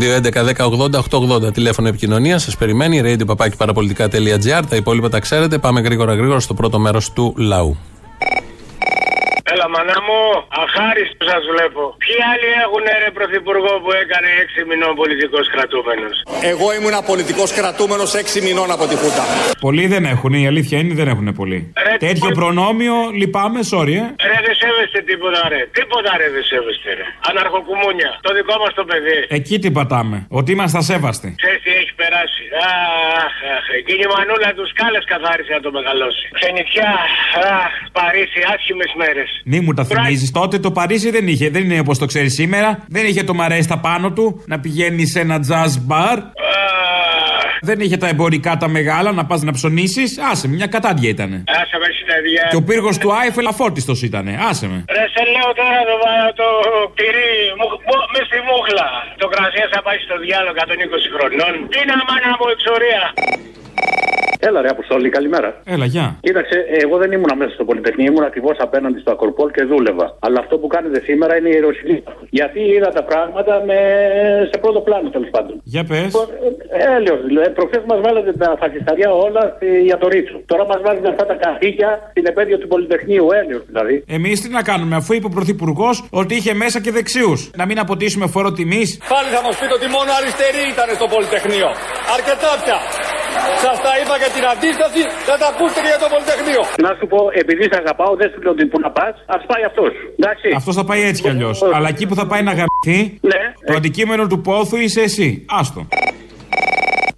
[0.00, 2.42] 2.11.10.80.880 τηλέφωνο επικοινωνίας.
[2.42, 3.00] Σας περιμένει.
[3.04, 4.62] Radio παπάκι παραπολιτικά.gr.
[4.68, 5.58] Τα υπόλοιπα τα ξέρετε.
[5.58, 7.76] Πάμε γρήγορα γρήγορα στο πρώτο μέρος του λαού.
[9.60, 10.20] Έλα, μανά μου,
[10.62, 11.82] αχάριστο σας βλέπω.
[12.02, 16.14] Ποιοι άλλοι έχουν ρε πρωθυπουργό που έκανε 6 μηνών πολιτικός κρατούμενος;
[16.52, 19.24] Εγώ ήμουν πολιτικός κρατούμενος 6 μηνών από τη Χούτα.
[19.66, 21.58] Πολλοί δεν έχουν, η αλήθεια είναι δεν έχουν πολύ.
[21.86, 24.06] Ρε, Τέτοιο τι- προνόμιο, λυπάμαι, sorry, ε.
[24.30, 25.60] Ρε, δεν σέβεστε τίποτα, ρε.
[25.78, 27.06] Τίποτα, ρε, δεν σέβεστε, ρε.
[27.30, 28.10] Αναρχοκουμούνια.
[28.26, 29.18] Το δικό μας το παιδί.
[29.38, 30.16] Εκεί τι πατάμε.
[30.38, 31.28] Ότι είμαστε ασέβαστοι.
[31.42, 32.42] Ξέρεις τι έχει περάσει.
[33.24, 36.24] Αχ, αχ, εκείνη η μανούλα τους κάλες καθάρισε να το μεγαλώσει.
[36.38, 36.90] Ξενιτιά,
[37.62, 39.30] αχ, Παρίσι, άσχημες μέρες.
[39.50, 40.30] Μη μου τα θυμίζεις.
[40.30, 41.50] Τότε το Παρίσι δεν είχε.
[41.50, 42.84] Δεν είναι όπως το ξέρεις σήμερα.
[42.88, 46.18] Δεν είχε το μαρέστα πάνω του να πηγαίνει σε ένα jazz bar.
[47.68, 50.08] Δεν είχε τα εμπορικά τα μεγάλα να πας να ψωνίσεις.
[50.30, 51.30] Άσε με, μια κατάντια ήταν.
[51.60, 52.44] Άσε με συνεδριά.
[52.50, 54.26] Και ο πύργος του Άιφελ αφόρτιστο ήταν.
[54.50, 54.78] Άσε με.
[54.96, 56.46] Ρε, σε λέω τώρα το, βα- το
[56.98, 58.88] τυρί μου- μου- μες στη μούχλα.
[59.22, 61.52] Το κρασί θα πάει στο διάλογο 120 χρονών.
[61.72, 63.02] Τι να μάνα μου εξορία.
[64.46, 65.48] Έλα ρε Αποστόλη, καλημέρα.
[65.74, 66.06] Έλα, γεια.
[66.20, 70.06] Κοίταξε, εγώ δεν ήμουν μέσα στο Πολυτεχνείο, ήμουν ακριβώς απέναντι στο Ακροπόλ και δούλευα.
[70.26, 71.98] Αλλά αυτό που κάνετε σήμερα είναι η ιεροσυνή.
[72.38, 73.78] Γιατί είδα τα πράγματα με...
[74.50, 75.54] σε πρώτο πλάνο τέλος πάντων.
[75.74, 76.10] Για πες.
[76.96, 80.36] Έλεος, δηλαδή, προχθές μας βάλατε τα φασισταριά όλα στη- για το Ρίτσο.
[80.46, 83.94] Τώρα μας βάζετε αυτά τα καθήκια στην επέτειο του Πολυτεχνείου, έλεος δηλαδή.
[84.18, 87.32] Εμείς τι να κάνουμε, αφού είπε ο Πρωθυπουργός ότι είχε μέσα και δεξιού.
[87.60, 88.88] Να μην αποτίσουμε φόρο τιμής.
[89.14, 91.68] Πάλι θα μα πείτε ότι μόνο αριστεροί ήταν στο Πολυτεχνείο.
[92.16, 92.78] Αρκετά πια.
[93.64, 96.60] Σας τα είπα για την αντίσταση, θα τα ακούσετε και για το Πολυτεχνείο.
[96.86, 99.62] Να σου πω, επειδή σε αγαπάω, δεν σου λέω ότι που να πας, ας πάει
[99.70, 99.92] αυτός.
[100.20, 100.46] Εντάξει.
[100.60, 101.56] Αυτός θα πάει έτσι κι αλλιώς.
[101.76, 102.98] Αλλά εκεί που θα πάει να γαμηθεί,
[103.32, 103.42] Ναι.
[103.68, 105.28] το αντικείμενο του πόθου είσαι εσύ.
[105.60, 105.80] Άστο.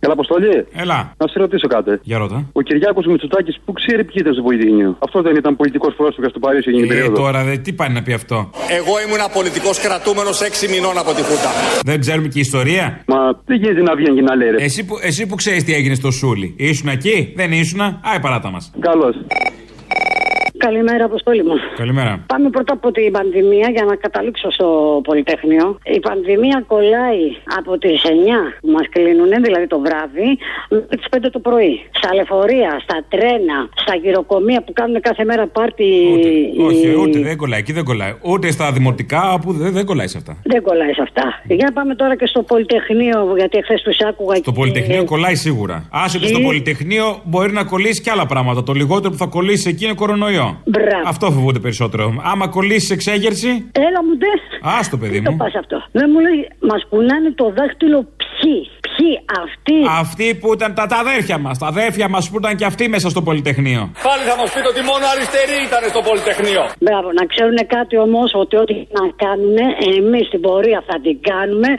[0.03, 0.67] Έλα, Αποστολή.
[0.73, 1.13] Έλα.
[1.19, 1.99] Να σε ρωτήσω κάτι.
[2.03, 2.49] Για ρώτα.
[2.53, 4.97] Ο Κυριάκος Μητσοτάκης που ξέρει ποιοι ήταν στο Βοηδίνιο.
[4.99, 7.23] Αυτός δεν ήταν πολιτικός πρόσωπο στο Παρίσι εκείνη την Ε, περίοδο.
[7.23, 11.23] τώρα δε, τι πάει να πει αυτό; Εγώ ήμουν πολιτικό κρατούμενος 6 μηνών από τη
[11.23, 11.51] Χούτα.
[11.85, 14.65] Δεν ξέρουμε και ιστορία; Μα τι γίνεται να βγαίνει και να λέει ρε.
[14.65, 16.55] Εσύ που, εσύ που ξέρεις τι έγινε στο Σούλι.
[16.57, 18.73] Ήσουν εκεί, δεν ήσουν; Άι παράτα μας.
[18.81, 19.15] Καλώς.
[20.67, 21.55] Καλημέρα, Αποστόλη μου.
[21.77, 22.13] Καλημέρα.
[22.27, 24.69] Πάμε πρώτα από την πανδημία για να καταλήξω στο
[25.05, 25.79] Πολυτεχνείο.
[25.97, 27.23] Η πανδημία κολλάει
[27.59, 28.09] από τις 9
[28.61, 30.29] που μας κλείνουν, δηλαδή το βράδυ,
[30.71, 31.73] μέχρι τις 5 το πρωί.
[31.99, 35.85] Στα λεωφορεία, στα τρένα, στα γυροκομεία που κάνουν κάθε μέρα πάρτι.
[36.67, 37.61] Όχι, οι- ούτε δεν κολλάει.
[37.61, 38.13] Εκεί δεν κολλάει.
[38.23, 40.37] Ούτε στα δημοτικά που δεν, δεν κολλάει σε αυτά.
[40.45, 41.25] Δεν κολλάει σε αυτά.
[41.47, 44.41] Για να πάμε τώρα και στο Πολυτεχνείο, γιατί εχθές τους άκουγα.
[44.41, 45.89] Το Πολυτεχνείο κολλάει σίγουρα.
[45.91, 48.63] Άσε ότι στο Τι; Πολυτεχνείο μπορεί να κολλήσει και άλλα πράγματα.
[48.63, 50.50] Το λιγότερο που θα κολλήσει εκεί είναι κορονοϊό.
[50.65, 51.03] Μπράβο.
[51.09, 52.15] Αυτό φοβούνται περισσότερο.
[52.23, 54.33] Άμα κολλήσεις εξέγερση, Έλα μου ντε.
[54.69, 55.37] α το παιδί Το μου.
[55.37, 55.83] πας αυτό.
[55.93, 58.07] Δεν μου λέει, μας κουνάνε το δάχτυλο
[58.41, 58.59] ποιοι.
[58.97, 59.13] Ποιοι
[59.45, 61.59] αυτοί; Αυτοί που ήταν τα, τα αδέρφια μας.
[61.63, 63.83] Τα αδέρφια μας που ήταν και αυτοί μέσα στο Πολυτεχνείο.
[64.09, 66.63] Πάλι θα μας πείτε ότι μόνο αριστεροί ήταν στο Πολυτεχνείο.
[66.87, 69.57] Μπράβο, να ξέρουν κάτι όμως ότι ό,τι να κάνουν,
[69.99, 71.71] εμείς στην πορεία θα την κάνουμε.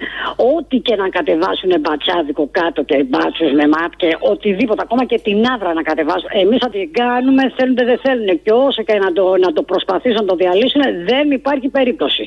[0.54, 5.38] Ό,τι και να κατεβάσουν μπατσάδικο κάτω και μπάτσου με μάτ και οτιδήποτε, ακόμα και την
[5.54, 6.30] άβρα να κατεβάσουν.
[6.44, 8.30] Εμείς θα την κάνουμε, θέλουν δεν θέλουν.
[8.44, 12.24] Και όσο και να το, να το προσπαθήσουν να το διαλύσουν, δεν υπάρχει περίπτωση.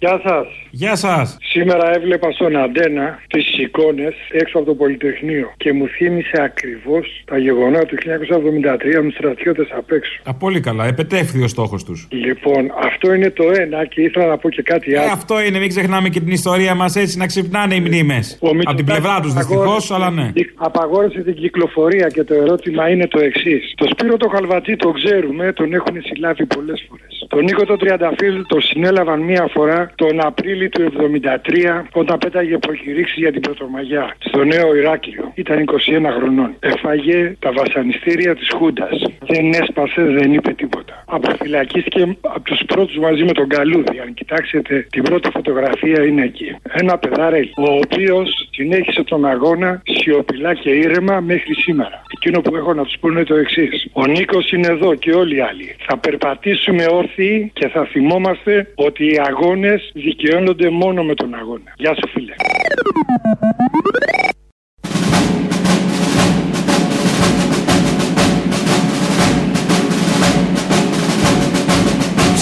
[0.00, 0.46] Γεια σας.
[0.70, 1.36] Γεια σας.
[1.40, 7.38] Σήμερα έβλεπα στον αντένα τις εικόνες έξω από το Πολυτεχνείο και μου θύμισε ακριβώς τα
[7.38, 10.20] γεγονότα του 1973 με τους στρατιώτες απ' έξω.
[10.24, 10.86] Α, πολύ καλά.
[10.86, 12.08] Επετεύχθη ο στόχος τους.
[12.10, 15.10] Λοιπόν, αυτό είναι το ένα και ήθελα να πω και κάτι Ε, άλλο.
[15.12, 18.38] αυτό είναι, μην ξεχνάμε και την ιστορία μας έτσι να ξυπνάνε οι μνήμες.
[18.64, 19.56] Από την πλευρά τους δυστυχώς,
[19.90, 20.30] απαγόρευσε- αλλά ναι.
[20.54, 23.72] Απαγόρευσε την κυκλοφορία και το ερώτημα είναι το εξής.
[23.76, 27.26] Το Σπύρο το Χαλβατή το ξέρουμε, τον έχουν συλλάβει πολλές φορές.
[27.28, 33.20] Τον Νίκο τον Τριανταφύλλου τον συνέλαβαν μία φορά τον Απρίλιο του 73 όταν πέταγε προκηρύξει
[33.20, 35.32] για την Πρωτομαγιά στο νέο Ηράκλειο.
[35.34, 36.54] Ήταν 21 χρονών.
[36.60, 39.02] Εφάγε τα βασανιστήρια της Χούντας.
[39.26, 41.04] Δεν έσπασε, δεν είπε τίποτα.
[41.06, 43.98] Αποφυλακίστηκε από τους πρώτους μαζί με τον Καλούδη.
[43.98, 46.56] Αν κοιτάξετε την πρώτη φωτογραφία είναι εκεί.
[46.72, 52.02] Ένα παιδάρελ, ο οποίος συνέχισε τον αγώνα σιωπηλά και ήρεμα μέχρι σήμερα.
[52.28, 53.86] Εκείνο που έχω να τους πω είναι το εξής.
[53.92, 55.76] Ο Νίκος είναι εδώ και όλοι οι άλλοι.
[55.88, 61.72] Θα περπατήσουμε όρθιοι και θα θυμόμαστε ότι οι αγώνες δικαιώνονται μόνο με τον αγώνα.
[61.76, 62.34] Γεια σου, φίλε.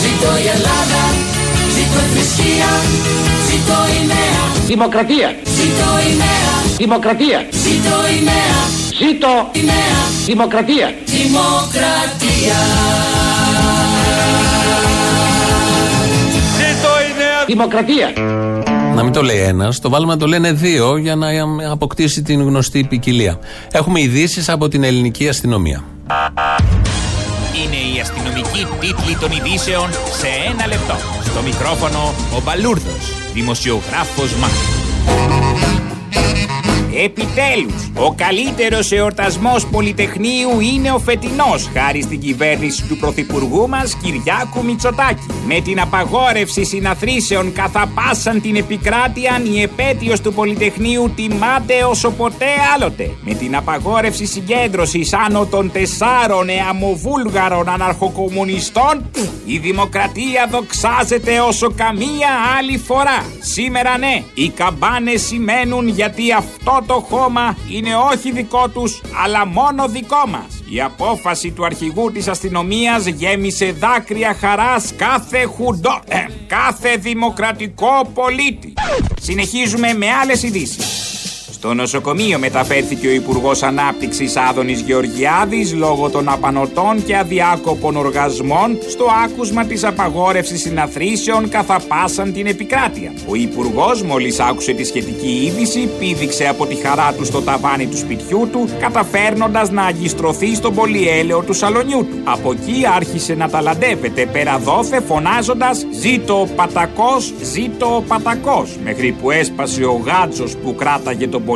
[0.02, 1.02] Ζήτω η Ελλάδα,
[1.74, 2.70] ζήτω η θρησκεία,
[3.48, 4.66] ζήτω η νέα.
[4.66, 5.28] Δημοκρατία.
[5.44, 7.46] Ζήτω η νέα, Δημοκρατία.
[7.50, 8.83] ζήτω η νέα.
[8.98, 9.74] Ζήτω η νέα.
[10.26, 10.94] Δημοκρατία.
[11.04, 12.58] Δημοκρατία.
[16.56, 17.44] Ζήτω η νέα.
[17.46, 18.12] Δημοκρατία.
[18.94, 21.28] Να μην το λέει ένας, το βάλουμε να το λένε δύο για να
[21.70, 23.38] αποκτήσει την γνωστή ποικιλία.
[23.72, 25.84] Έχουμε ειδήσεις από την ελληνική αστυνομία.
[27.64, 30.94] Είναι η αστυνομική τίτλη των ειδήσεων σε ένα λεπτό.
[31.24, 35.83] Στο μικρόφωνο ο Μπαλούρδος, δημοσιογράφος Μάρκος.
[37.02, 44.64] Επιτέλους, ο καλύτερος εορτασμός Πολυτεχνείου είναι ο φετινός, χάρη στην κυβέρνηση του Πρωθυπουργού μας Κυριάκου
[44.64, 45.26] Μητσοτάκη.
[45.46, 52.50] Με την απαγόρευση συναθρήσεων καθα πάσαν την επικράτεια, η επέτειος του Πολυτεχνείου τιμάται όσο ποτέ
[52.74, 53.10] άλλοτε.
[53.24, 59.10] Με την απαγόρευση συγκέντρωσης άνω των τεσσάρων εαμοβούλγαρων αναρχοκομμουνιστών,
[59.44, 62.28] η δημοκρατία δοξάζεται όσο καμία
[62.58, 63.24] άλλη φορά.
[63.40, 69.88] Σήμερα ναι, οι καμπάνες σημαίνουν γιατί αυτό το χώμα είναι όχι δικό τους, αλλά μόνο
[69.88, 70.62] δικό μας.
[70.70, 78.72] Η απόφαση του αρχηγού της αστυνομίας γέμισε δάκρυα χαράς κάθε χουντό, ε, κάθε δημοκρατικό πολίτη.
[79.20, 80.93] Συνεχίζουμε με άλλες ειδήσεις.
[81.64, 89.06] Στο νοσοκομείο μεταφέρθηκε ο Υπουργός Ανάπτυξης Άδωνης Γεωργιάδης λόγω των απανοτών και αδιάκοπων οργασμών στο
[89.24, 93.12] άκουσμα της απαγόρευσης συναθρήσεων καθα πάσαν την επικράτεια.
[93.28, 97.96] Ο Υπουργός, μόλις άκουσε τη σχετική είδηση, πήδηξε από τη χαρά του στο ταβάνι του
[97.96, 102.20] σπιτιού του, καταφέρνοντας να αγκιστρωθεί στον πολυέλαιο του σαλονιού του.
[102.24, 108.78] Από εκεί άρχισε να ταλαντεύεται πέρα δόθε φωνάζοντας Ζήτω ο πατακός, ζήτω ο πατακός.
[108.84, 111.53] Μέχρι που έσπασε ο γάτσος που κράταγε τον πολυέλαιο,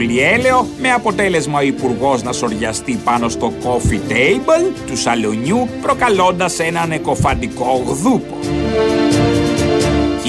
[0.78, 7.82] με αποτέλεσμα ο υπουργός να σοριαστεί πάνω στο coffee table του σαλονιού, προκαλώντας έναν εκοφαντικό
[7.86, 8.57] γδούπο.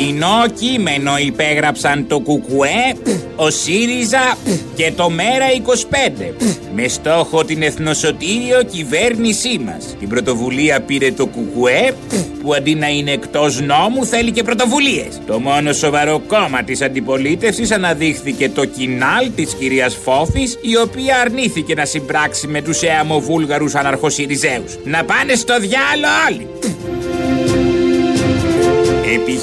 [0.05, 4.37] Κοινό κείμενο υπέγραψαν το ΚΚΕ, ο ΣΥΡΙΖΑ
[4.75, 6.33] και το ΜΕΡΑ25
[6.75, 9.95] με στόχο την εθνοσωτήριο κυβέρνησή μας.
[9.99, 11.93] Την πρωτοβουλία πήρε το ΚΚΕ
[12.41, 15.21] που αντί να είναι εκτός νόμου θέλει και πρωτοβουλίες.
[15.27, 21.73] Το μόνο σοβαρό κόμμα της αντιπολίτευσης αναδείχθηκε το κοινάλ της κυρίας Φόφης η οποία αρνήθηκε
[21.73, 24.77] να συμπράξει με τους αιαμοβούλγαρους αναρχοσυριζέους.
[24.83, 26.47] Να πάνε στο διάλο όλοι!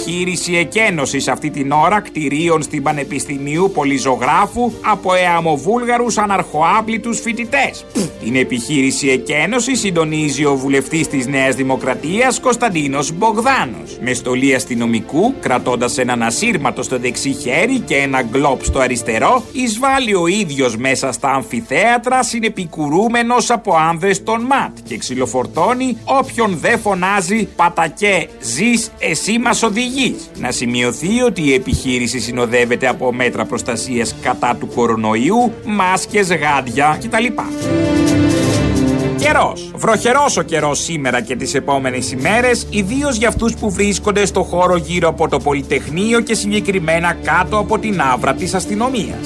[0.08, 7.84] Επιχείρηση εκένωσης αυτή την ώρα κτηρίων στην Πανεπιστημίου Πολυζωγράφου από εαμοβούλγαρους αναρχοάπλητους φοιτητές.
[8.24, 13.98] Την επιχείρηση εκένωση συντονίζει ο βουλευτής της Νέας Δημοκρατίας Κωνσταντίνος Μπογδάνος.
[14.00, 20.14] Με στολή αστυνομικού, κρατώντας έναν ασύρματο στο δεξί χέρι και ένα γκλόπ στο αριστερό, εισβάλλει
[20.14, 27.48] ο ίδιος μέσα στα αμφιθέατρα συνεπικουρούμενος από άνδρες των ΜΑΤ και ξυλοφορτώνει όποιον δεν φωνάζει
[27.56, 29.94] Πατακέ, ζεις, εσύ μας οδηγείς.
[30.38, 37.26] Να σημειωθεί ότι η επιχείρηση συνοδεύεται από μέτρα προστασίας κατά του κορονοϊού, μάσκες, γάντια κτλ.
[39.18, 39.70] Καιρός.
[39.74, 44.76] Βροχερός ο καιρός σήμερα και τις επόμενες ημέρες, ιδίως για αυτούς που βρίσκονται στο χώρο
[44.76, 49.18] γύρω από το Πολυτεχνείο και συγκεκριμένα κάτω από την άβρα της αστυνομίας.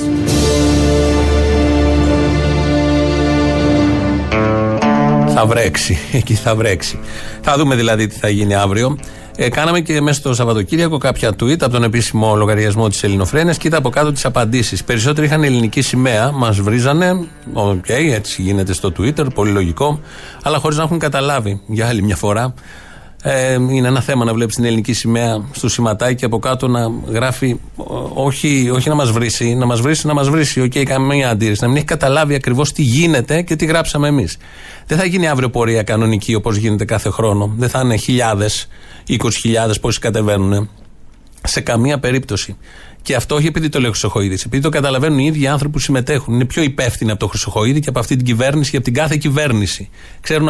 [5.35, 5.99] Θα βρέξει.
[6.13, 6.99] Εκεί θα βρέξει.
[7.41, 8.99] Θα δούμε δηλαδή τι θα γίνει αύριο.
[9.43, 13.69] Ε, κάναμε και μέσα στο Σαββατοκύριακο κάποια tweet από τον επίσημο λογαριασμό της Ελληνοφρένειας και
[13.69, 14.85] είδα από κάτω τις απαντήσεις.
[14.85, 17.27] Περισσότεροι είχαν ελληνική σημαία, μας βρίζανε.
[17.53, 20.01] Οκ, έτσι γίνεται στο Twitter, πολύ λογικό.
[20.43, 22.55] Αλλά χωρίς να έχουν καταλάβει για άλλη μια φορά
[23.23, 26.91] Ε, είναι ένα θέμα να βλέπεις την ελληνική σημαία στο σηματάκι και από κάτω να
[27.09, 27.61] γράφει
[28.15, 30.41] όχι, όχι να μας βρει, να μας βρει, να μας βρει.
[30.41, 31.63] OK, okay, καμία αντίρρηση.
[31.63, 34.37] Να μην έχει καταλάβει ακριβώς τι γίνεται και τι γράψαμε εμείς.
[34.87, 37.55] Δεν θα γίνει αύριο πορεία κανονική όπως γίνεται κάθε χρόνο.
[37.57, 38.69] Δεν θα είναι χιλιάδες,
[39.07, 40.71] είκοσι χιλιάδες πόσοι κατεβαίνουν.
[41.43, 42.57] Σε καμία περίπτωση.
[43.03, 45.79] Και αυτό όχι επειδή το λέει ο Χρυσοχοίδης, επειδή το καταλαβαίνουν οι ίδιοι άνθρωποι που
[45.79, 46.35] συμμετέχουν.
[46.35, 49.17] Είναι πιο υπεύθυνοι από τον Χρυσοχοίδη και από αυτή την κυβέρνηση και από την κάθε
[49.17, 49.89] κυβέρνηση.
[50.21, 50.49] Ξέρουν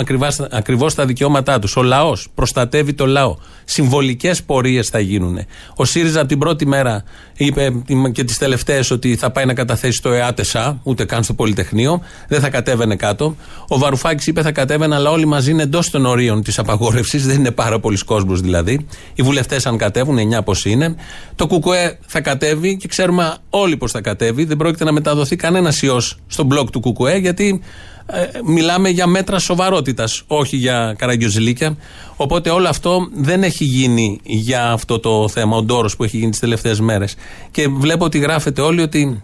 [0.51, 1.77] ακριβώς τα δικαιώματά τους.
[1.77, 3.37] Ο λαός προστατεύει το λαό.
[3.65, 5.39] Συμβολικές πορείες θα γίνουν.
[5.75, 7.05] Ο ΣΥΡΙΖΑ από την πρώτη μέρα
[7.37, 7.73] είπε
[8.13, 12.01] και τις τελευταίες ότι θα πάει να καταθέσει το ΕΑΤΕΣΑ, ούτε καν στο Πολυτεχνείο.
[12.29, 13.37] Δεν θα κατέβαινε κάτω.
[13.69, 17.27] Ο Βαρουφάκης είπε θα κατέβαινε, αλλά όλοι μαζί είναι εντός των ορίων της απαγόρευσης.
[17.27, 18.87] Δεν είναι πάρα πολλοί κόσμος δηλαδή.
[19.15, 20.95] Οι βουλευτές, αν κατέβουν, 9 πώ είναι.
[21.35, 24.45] Το ΚΚΕ θα κατέβει και ξέρουμε όλοι πώς θα κατέβει.
[24.45, 27.61] Δεν πρόκειται να μεταδοθεί κανένας ιός στον μπλοκ του ΚΚΕ, γιατί
[28.07, 31.77] ε, μιλάμε για μέτρα σοβαρότητας, όχι για καραγκιοζηλίκια.
[32.17, 36.31] Οπότε όλο αυτό δεν έχει γίνει για αυτό το θέμα, ο ντόρος που έχει γίνει
[36.31, 37.15] τις τελευταίες μέρες.
[37.51, 39.23] Και βλέπω ότι γράφετε όλοι ότι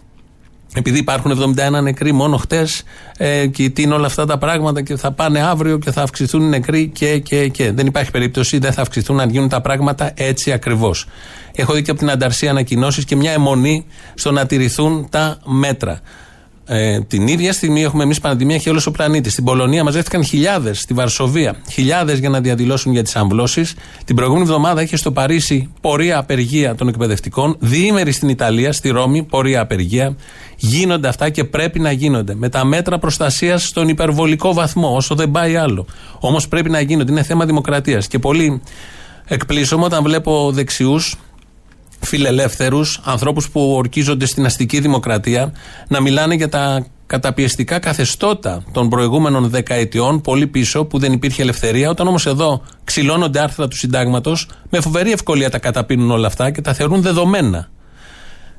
[0.77, 2.83] επειδή υπάρχουν 71 νεκροί μόνο χτες
[3.17, 6.41] ε, και τι είναι όλα αυτά τα πράγματα και θα πάνε αύριο και θα αυξηθούν
[6.41, 7.71] οι νεκροί και, και, και.
[7.71, 11.05] Δεν υπάρχει περίπτωση, δεν θα αυξηθούν να γίνουν τα πράγματα έτσι ακριβώς.
[11.55, 16.01] Έχω δει και από την Ανταρσία ανακοινώσεις και μια αιμονή στο να τηρηθούν τα μέτρα.
[16.69, 19.31] Ε, την ίδια στιγμή έχουμε εμείς πανδημία και όλος ο πλανήτης.
[19.31, 23.75] Στην Πολωνία μαζεύτηκαν χιλιάδες, στη Βαρσοβία, χιλιάδες για να διαδηλώσουν για τις αμβλώσεις.
[24.05, 27.55] Την προηγούμενη εβδομάδα είχε στο Παρίσι πορεία απεργία των εκπαιδευτικών.
[27.59, 30.15] Διήμερη στην Ιταλία, στη Ρώμη, πορεία απεργία.
[30.55, 32.35] Γίνονται αυτά και πρέπει να γίνονται.
[32.35, 35.85] Με τα μέτρα προστασίας στον υπερβολικό βαθμό, όσο δεν πάει άλλο.
[36.19, 37.11] Όμως πρέπει να γίνονται.
[37.11, 38.07] Είναι θέμα δημοκρατίας.
[38.07, 38.61] Και πολύ
[39.27, 41.15] εκπλήσωμαι όταν βλέπω δεξιούς
[41.99, 45.53] φιλελεύθερους, ανθρώπους που ορκίζονται στην αστική δημοκρατία,
[45.87, 51.89] να μιλάνε για τα καταπιεστικά καθεστώτα των προηγούμενων δεκαετιών, πολύ πίσω, που δεν υπήρχε ελευθερία.
[51.89, 56.61] Όταν όμως εδώ ξυλώνονται άρθρα του συντάγματος, με φοβερή ευκολία τα καταπίνουν όλα αυτά και
[56.61, 57.69] τα θεωρούν δεδομένα.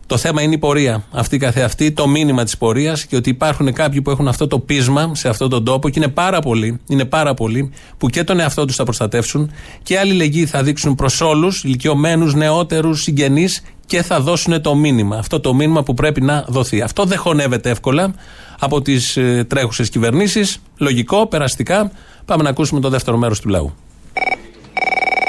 [0.08, 1.04] Το θέμα είναι η πορεία.
[1.10, 5.14] Αυτή καθεαυτή, το μήνυμα της πορείας και ότι υπάρχουν κάποιοι που έχουν αυτό το πείσμα
[5.14, 8.64] σε αυτόν τον τόπο και είναι πάρα πολλοί, είναι πάρα πολλοί που και τον εαυτό
[8.64, 9.50] τους θα προστατεύσουν
[9.82, 15.16] και αλληλεγγύη θα δείξουν προς όλους, ηλικιωμένους, νεότερους, συγγενείς και θα δώσουν το μήνυμα.
[15.16, 16.80] Αυτό το μήνυμα που πρέπει να δοθεί.
[16.80, 18.14] Αυτό δεν χωνεύεται εύκολα
[18.58, 20.60] από τις ε, τρέχουσες κυβερνήσεις.
[20.76, 21.90] Λογικό, περαστικά.
[22.24, 23.74] Πάμε να ακούσουμε το δεύτερο μέρος του λαού.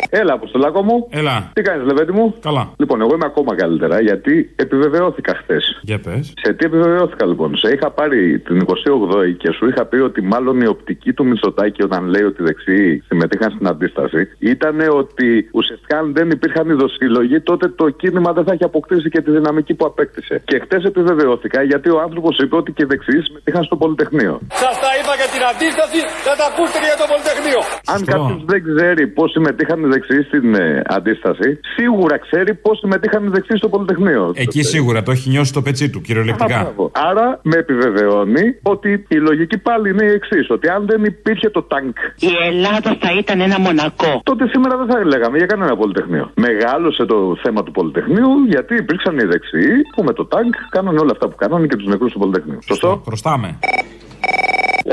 [0.10, 1.08] Έλα, Αποστολάκο μου.
[1.10, 1.50] Έλα.
[1.54, 2.64] Τι κάνεις, Λεβέντι μου; Καλά.
[2.78, 5.80] Λοιπόν, εγώ είμαι ακόμα καλύτερα γιατί επιβεβαιώθηκα χθες.
[5.82, 6.34] Για πες.
[6.44, 10.62] Σε τι επιβεβαιώθηκα λοιπόν; Σε είχα πάρει την 28η και σου είχα πει ότι μάλλον
[10.62, 15.98] η οπτική του Μητσοτάκη όταν λέει ότι οι δεξιοί συμμετείχαν στην αντίσταση ήταν ότι ουσιαστικά
[15.98, 19.86] αν δεν υπήρχαν ειδοσύλλογοι τότε το κίνημα δεν θα έχει αποκτήσει και τη δυναμική που
[19.86, 20.42] απέκτησε.
[20.46, 24.34] Και χτε επιβεβαιώθηκα γιατί ο άνθρωπος είπε ότι και οι δεξιοί συμμετείχαν στο Πολυτεχνείο.
[24.64, 27.60] Σας τα είπα για την αντίσταση, θα τα ακούσετε και για το Πολυτεχνείο.
[27.94, 33.26] Αν κάποιος δεν ξέρει πώς συμμετείχαν οι δεξιοί στην ε, αντίσταση, σίγουρα ξέρει πώς συμμετείχαν
[33.26, 34.32] οι δεξιοί στο Πολυτεχνείο.
[34.36, 36.74] Εκεί σίγουρα το έχει νιώσει το πετσί του, κυριολεκτικά.
[36.92, 41.62] Άρα με επιβεβαιώνει ότι η λογική πάλι είναι η εξής: Ότι αν δεν υπήρχε το
[41.64, 41.92] τάγκ.
[42.20, 44.22] Η Ελλάδα θα ήταν ένα μονακό.
[44.24, 46.32] Τότε σήμερα δεν θα λέγαμε για κανένα Πολυτεχνείο.
[46.36, 51.12] Μεγάλωσε το θέμα του Πολυτεχνείου γιατί υπήρξαν οι δεξιοί που με το τάγκ κάνανε όλα
[51.12, 52.60] αυτά που κάνανε και τους νεκρούς του Πολυτεχνείου.
[52.68, 53.02] Σωστό.
[53.06, 53.60] Χρωστάμε.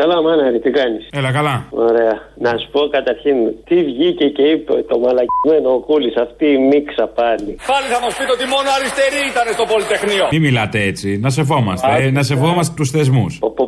[0.03, 1.57] Έλα, μάνα, τι κάνεις; Έλα, καλά.
[1.88, 2.14] Ωραία.
[2.44, 3.36] Να σου πω καταρχήν,
[3.68, 7.51] τι βγήκε και είπε το μαλακισμένο ο Κούλης, αυτή η μίξα πάλι.
[7.72, 10.24] Πάλι θα μας πείτε ότι μόνο αριστεροί ήταν στο Πολυτεχνείο.
[10.34, 11.09] Μην μιλάτε έτσι.
[11.24, 11.88] Να σεβόμαστε.
[11.99, 13.32] Ε, να σεβόμαστε τους θεσμούς.
[13.40, 13.66] Πω,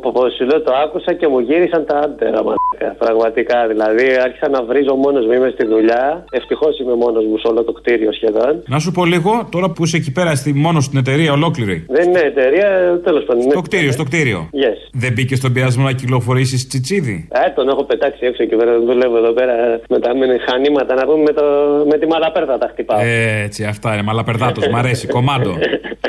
[0.68, 2.90] το άκουσα και μου γύρισαν τα άντερα, μαλακά.
[3.04, 3.58] Πραγματικά.
[3.72, 6.24] Δηλαδή, άρχισα να βρίζω μόνος μου, είμαι στη δουλειά.
[6.30, 8.62] Ευτυχώς είμαι μόνος μου σε όλο το κτίριο σχεδόν.
[8.66, 11.76] Να σου πω λίγο, τώρα που είσαι εκεί πέρα στη, μόνος στην εταιρεία ολόκληρη.
[11.88, 13.42] Δεν είναι εταιρεία, τέλος πάντων.
[13.42, 14.48] Στο κτίριο, στο κτίριο.
[14.52, 14.78] Yes.
[14.92, 17.28] Δεν μπήκε στον πειρασμό να κυκλοφορήσει τσιτσίδι.
[17.32, 18.78] Ε, τον έχω πετάξει έξω και πέρα.
[18.78, 19.54] Δουλεύω εδώ πέρα
[19.88, 21.44] με τα μηχανήματα να πούμε με, το,
[21.90, 22.98] με τη μαλαπέρδα τα χτυπάω.
[23.00, 24.02] Ε, έτσι, αυτά είναι.
[24.02, 25.06] Μαλαπερδάτος, μ' αρέσει.
[25.06, 25.54] Κομάντο.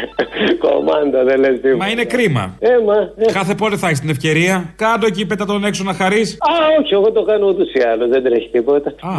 [0.66, 1.84] Κομάντο, δεν λες τίποτα.
[1.84, 2.56] Μα είναι κρίμα.
[2.60, 3.32] Ε, μα, ε.
[3.32, 6.34] Κάθε πότε θα έχεις την ευκαιρία; Κάντο εκεί, πέτα τον έξω να χαρείς.
[6.34, 8.10] Α, όχι, εγώ το κάνω ούτως ή άλλως.
[8.10, 8.90] Δεν τρέχει τίποτα.
[8.90, 9.12] Α,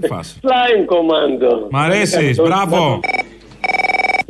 [0.00, 0.34] τι φάση.
[0.46, 1.66] Flying commando.
[1.70, 3.00] Μ' αρέσεις, μπράβο.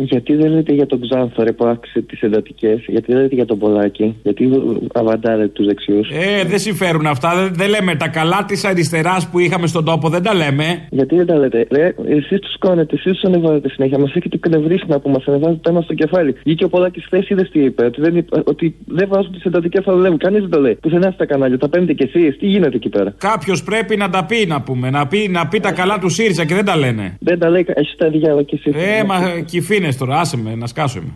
[0.04, 3.44] Γιατί δεν λέτε για τον Ξάνθο ρε που άξιζε τις εντατικές, γιατί δεν λέτε για
[3.44, 4.50] τον Πολάκη, γιατί
[4.94, 7.34] αβαντάρετε τους δεξιούς; Ε, δεν συμφέρουν αυτά.
[7.34, 10.86] Δεν, δεν λέμε τα καλά της αριστεράς που είχαμε στον τόπο, δεν τα λέμε.
[10.90, 13.98] Γιατί δεν τα λέτε; Ρε, εσείς τους κόνετε, εσείς τους ανεβάζετε συνέχεια.
[13.98, 16.36] Μας έχετε κνευρίσει να που μας ανεβάζετε το αίμα στο κεφάλι.
[16.44, 17.84] Βγήκε ο Πολάκης χθες, είδες τι είπε.
[17.84, 20.16] Ότι δεν, είπε, ότι δεν βάζουν τις εντατικές, αλλά λέμε.
[20.16, 20.74] Κανείς δεν το λέει.
[20.74, 21.58] Πουθενά στα κανάλια.
[21.58, 22.38] Τα παίρνετε κι εσείς.
[22.38, 24.90] Τι γίνεται εκεί πέρα; Κάποιος πρέπει να τα πει, να πούμε.
[24.90, 27.16] Να πει, να πει τα καλά του ΣΥΡΙΖΑ και δεν τα λένε.
[27.20, 28.78] Δεν τα λέει, εσύ τα διάλογα κι εσύ.
[28.78, 31.14] Ε, μα κυφίνες τώρα, άσε με, να σκάσουμε.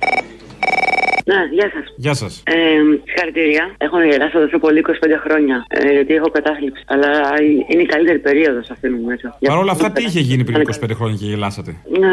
[1.31, 1.85] Ναι, γεια σας.
[1.97, 2.43] Γεια σας.
[2.47, 2.55] Ε,
[3.05, 3.65] συγχαρητήρια.
[3.79, 4.93] Έχω να γελάσω τόσο πολύ 25
[5.25, 5.65] χρόνια.
[5.69, 6.83] Ε, γιατί έχω κατάθλιψη.
[6.87, 7.11] Αλλά
[7.71, 9.39] είναι η καλύτερη περίοδος αυτή μου μέσα.
[9.47, 12.09] Παρ' όλα αυτά, τι είχε γίνει πριν 25 χρόνια και γελάσατε; Ε,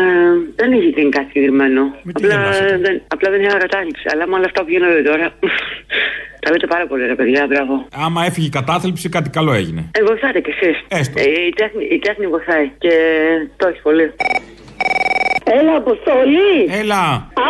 [0.55, 1.82] δεν είχε γίνει κάτι συγκεκριμένο.
[2.03, 4.05] Με τι Απλά γελάσατε; δεν, απλά δεν είχα κατάθλιψη.
[4.14, 5.26] Αλλά με όλα αυτά που γίνονται τώρα.
[6.43, 7.88] Τα λέτε πάρα πολύ, ρε παιδιά, μπράβο.
[8.05, 9.82] Άμα έφυγε η κατάθλιψη, κάτι καλό έγινε.
[9.99, 10.78] Ε, βοηθάτε κι εσείς.
[10.88, 11.20] Έστω.
[11.20, 12.93] Ε, η, τέχνη, η τέχνη βοηθάει και
[13.57, 14.11] το έχεις πολύ.
[15.58, 16.54] Έλα, Αποστολή.
[16.82, 17.04] Έλα.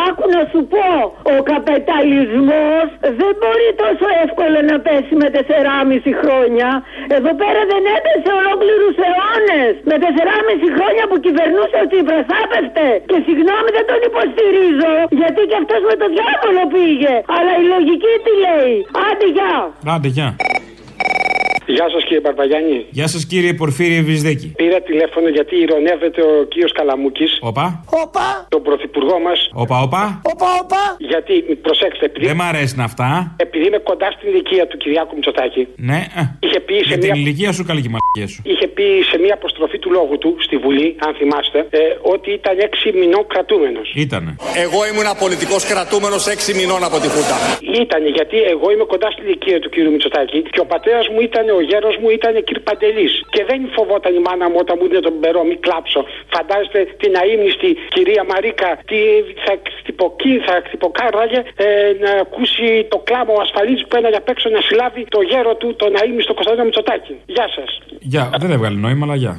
[0.07, 0.89] Άκου να σου πω,
[1.33, 2.85] ο καπεταλισμός
[3.19, 6.69] δεν μπορεί τόσο εύκολα να πέσει με 4,5 χρόνια.
[7.17, 9.73] Εδώ πέρα δεν έπεσε ολόκληρους αιώνες.
[9.89, 12.87] Με 4,5 χρόνια που κυβερνούσε ο Τσίπρας θα έπεφτε.
[13.09, 17.13] Και συγγνώμη δεν τον υποστηρίζω, γιατί και αυτός με το διάβολο πήγε.
[17.35, 18.75] Αλλά η λογική τι λέει.
[19.07, 19.55] Άντε γεια.
[19.93, 20.29] Άντε, γεια.
[21.67, 22.85] Γεια σας κύριε Μπαρμπαγιάννη.
[22.89, 24.47] Γεια σας κύριε Πορφύριε Βυσδέκη.
[24.61, 27.31] Πήρα τηλέφωνο γιατί ηρωνεύεται ο κύριος Καλαμούκης.
[27.41, 27.65] Όπα.
[28.03, 28.27] Όπα.
[28.49, 29.39] Τον πρωθυπουργό μας.
[29.63, 30.21] Όπα, όπα.
[30.33, 30.81] Όπα, όπα.
[31.11, 31.33] Γιατί,
[31.67, 33.35] προσέξτε, επειδή, Δεν μ' αρέσουν αυτά.
[33.45, 37.09] επειδή είμαι κοντά στην ηλικία του Κυριάκου Μητσοτάκη, Ναι, ε, είχε πει σε για την
[37.11, 37.21] μια.
[37.21, 38.39] ηλικία σου καλή και μαλακία σου.
[38.51, 41.79] Είχε πει σε μια αποστροφή του λόγου του στη Βουλή, αν θυμάστε, ε,
[42.13, 43.87] ότι ήταν έξι μηνών κρατούμενος.
[44.05, 44.31] Ήτανε.
[44.65, 47.37] Εγώ ήμουν πολιτικό κρατούμενος 6 μηνών από τη Χούτα.
[47.83, 51.45] Ήτανε γιατί εγώ είμαι κοντά στην ηλικία του κύριου Μητσοτάκη και ο πατέρας μου ήταν,
[51.59, 53.13] ο γέρος μου ήταν κύριε Παντελής.
[53.33, 56.01] Και δεν φοβόταν η μάνα μου όταν μου δίνει τον περό, μη κλάψω.
[56.33, 59.01] Φαντάζεστε την αείμνηστη κυρία Μαρίκα, τι
[59.45, 61.67] θα χτυποκεί, θα χτυποκάραγε ε,
[62.03, 65.67] να ακούσει το κλάμα ο ασφαλής που έναγε απ' έξω να συλλάβει το γέρο του,
[65.81, 67.13] τον αείμνηστο Κωνσταντίνο Μητσοτάκη.
[67.35, 67.69] Γεια σας.
[68.11, 69.33] Γεια, δεν έβγαλε νόημα, αλλά γεια.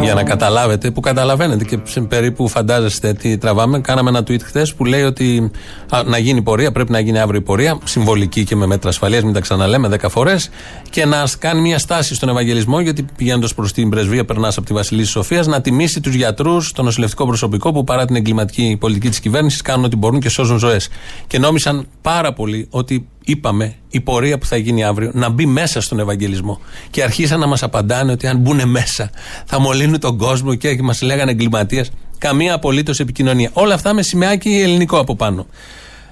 [0.00, 4.74] Για να καταλάβετε, που καταλαβαίνετε και σε περίπου φαντάζεστε τι τραβάμε, κάναμε ένα tweet χθες
[4.74, 5.50] που λέει ότι
[5.87, 9.22] α, να γίνει πορεία, πρέπει να γίνει αύριο η πορεία, συμβολική και με μέτρα ασφαλείας,
[9.22, 10.50] μην τα ξαναλέμε 10 φορές,
[10.90, 14.72] και να κάνει μια στάση στον Ευαγγελισμό, γιατί πηγαίνοντας προς την πρεσβεία, περνάς από τη
[14.72, 19.20] Βασιλίση Σοφίας, να τιμήσει τους γιατρούς, το νοσηλευτικό προσωπικό που παρά την εγκληματική πολιτική της
[19.20, 20.88] κυβέρνησης κάνουν ό,τι μπορούν και σώζουν ζωές.
[21.26, 25.80] Και νόμισαν πάρα πολύ ότι είπαμε η πορεία που θα γίνει αύριο να μπει μέσα
[25.80, 26.60] στον Ευαγγελισμό.
[26.90, 29.10] Και αρχίσαν να μας απαντάνε ότι αν μπουν μέσα
[29.44, 31.90] θα μολύνουν τον κόσμο και μας λέγανε εγκληματίες.
[32.18, 33.50] Καμία απολύτως επικοινωνία.
[33.52, 35.46] Όλα αυτά με σημαίακι ελληνικό από πάνω.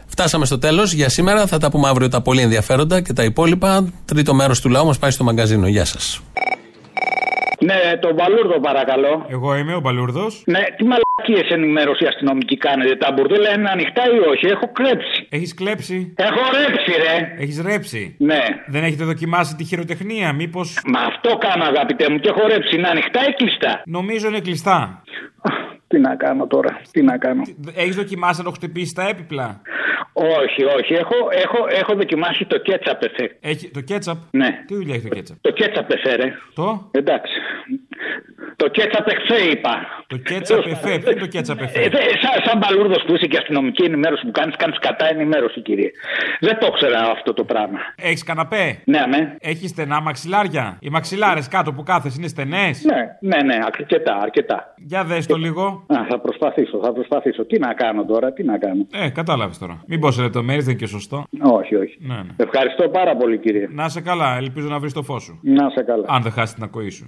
[0.07, 1.47] Φτάσαμε στο τέλος για σήμερα.
[1.47, 3.93] Θα τα πούμε αύριο τα πολύ ενδιαφέροντα και τα υπόλοιπα.
[4.05, 5.67] Τρίτο μέρος του λαού μας πάει στο μαγκαζίνο.
[5.67, 6.23] Γεια σας.
[7.61, 9.27] Ναι, τον Μπαλούρδο παρακαλώ.
[9.29, 10.27] Εγώ είμαι ο Μπαλούρδο.
[10.45, 12.97] Ναι, τι μαλακίες ενημέρωση αστυνομική κάνετε.
[12.97, 14.47] Τα μπουρδέλα είναι ανοιχτά ή όχι.
[14.47, 15.27] Έχω κλέψει.
[15.29, 17.43] Έχεις κλέψει; Έχω ρέψει, ρε.
[17.43, 18.43] Έχεις ρέψει; Ναι.
[18.67, 20.61] Δεν έχετε δοκιμάσει τη χειροτεχνία, μήπω.
[20.87, 22.77] Μα αυτό κάνω, αγαπητέ μου, και έχω ρέψει.
[22.77, 25.03] Είναι ανοιχτά ή κλειστά; Νομίζω είναι κλειστά.
[25.89, 27.43] Τι να κάνω τώρα, τι να κάνω.
[27.75, 29.61] Έχεις δοκιμάσει να το χτυπήσεις τα έπιπλα;
[30.13, 30.95] Όχι, όχι.
[30.95, 33.37] Έχω, έχω, έχω δοκιμάσει το κέτσαπ εφέ.
[33.41, 34.49] Έχει το κέτσαπ; Ναι.
[34.67, 36.33] Τι δουλειά έχει το κέτσαπ; Το κέτσαπ εφέ, ρε.
[36.55, 37.33] Το; Εντάξει.
[38.57, 39.75] Το κέτσαπ εφέ είπα.
[40.07, 40.99] Το κέτσαπ εφέ.
[40.99, 41.81] Ποιο είναι το κέτσαπ εφέ.
[41.81, 45.61] Ε, δε, σαν, σαν μπαλούρδος που είσαι και αστυνομική ενημέρωση που κάνεις, κάνεις κατά ενημέρωση,
[45.61, 45.91] κύριε.
[46.41, 47.79] Δεν το ήξερα αυτό το πράγμα.
[47.97, 49.37] Έχεις καναπέ; Ναι, ναι.
[49.41, 54.75] Έχεις στενά μαξιλάρια; Οι μαξιλάρες κάτω που κάθεσαι είναι στενές; Ναι, ναι, ναι, αρκετά, αρκετά.
[54.77, 55.85] Για δες το λίγο.
[55.87, 57.45] Α, θα προσπαθήσω, θα προσπαθήσω.
[57.47, 58.87] Τι να κάνω τώρα, τι να κάνω.
[58.93, 59.83] Ε, κατάλαβες τώρα.
[59.87, 61.25] Μην πω σε λεπτομέρειες, δεν είναι και σωστό.
[61.43, 61.97] Όχι, όχι.
[62.01, 62.33] Ναι, ναι.
[62.37, 63.69] Ευχαριστώ πάρα πολύ, κύριε.
[63.71, 65.41] Να σε καλά, ελπίζω να βρεις το φως σου.
[65.43, 66.05] Να σε καλά.
[66.09, 67.07] Αν δεν χάσεις την ακοή σου.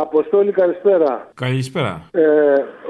[0.00, 1.28] Αποστόλη, καλησπέρα.
[1.34, 2.02] Καλησπέρα.
[2.10, 2.22] Ε,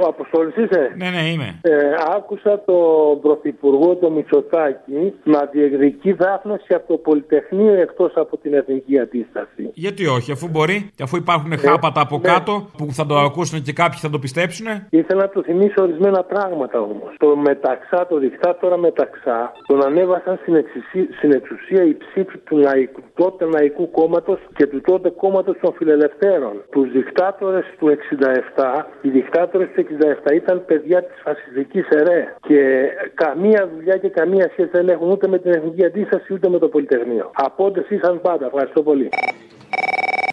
[0.03, 1.59] ο Αποστόλης είσαι; Ναι, ναι, είμαι.
[1.63, 1.71] Ε,
[2.17, 8.99] άκουσα τον Πρωθυπουργό, τον Μητσοτάκη, να διεκδικεί δάφνωση από το Πολυτεχνείο εκτός από την εθνική
[8.99, 9.71] αντίσταση.
[9.75, 12.33] Γιατί όχι, αφού μπορεί και αφού υπάρχουν χάπατα από ναι.
[12.33, 14.67] κάτω που θα το ακούσουν και κάποιοι θα το πιστέψουν.
[14.91, 17.15] Ήθελα να του θυμίσω ορισμένα πράγματα όμως.
[17.19, 23.01] Το μεταξά, το δικτάτορα μεταξά, τον ανέβασαν στην, εξουσία, στην εξουσία η ψήφοι του λαϊκού,
[23.15, 26.63] τότε λαϊκού κόμματος και του τότε κόμματος των φιλελευθέρων.
[26.71, 29.87] Τους δικτάτορες του 67, οι δικτάτορες του
[30.29, 35.29] 67 ήταν παιδιά της φασιστικής ΕΡΕ και καμία δουλειά και καμία σχέση δεν έχουν ούτε
[35.29, 37.31] με την εθνική αντίσταση ούτε με το Πολυτεχνείο.
[37.35, 38.47] Απόντες ήσαν πάντα.
[38.47, 39.09] Ευχαριστώ πολύ.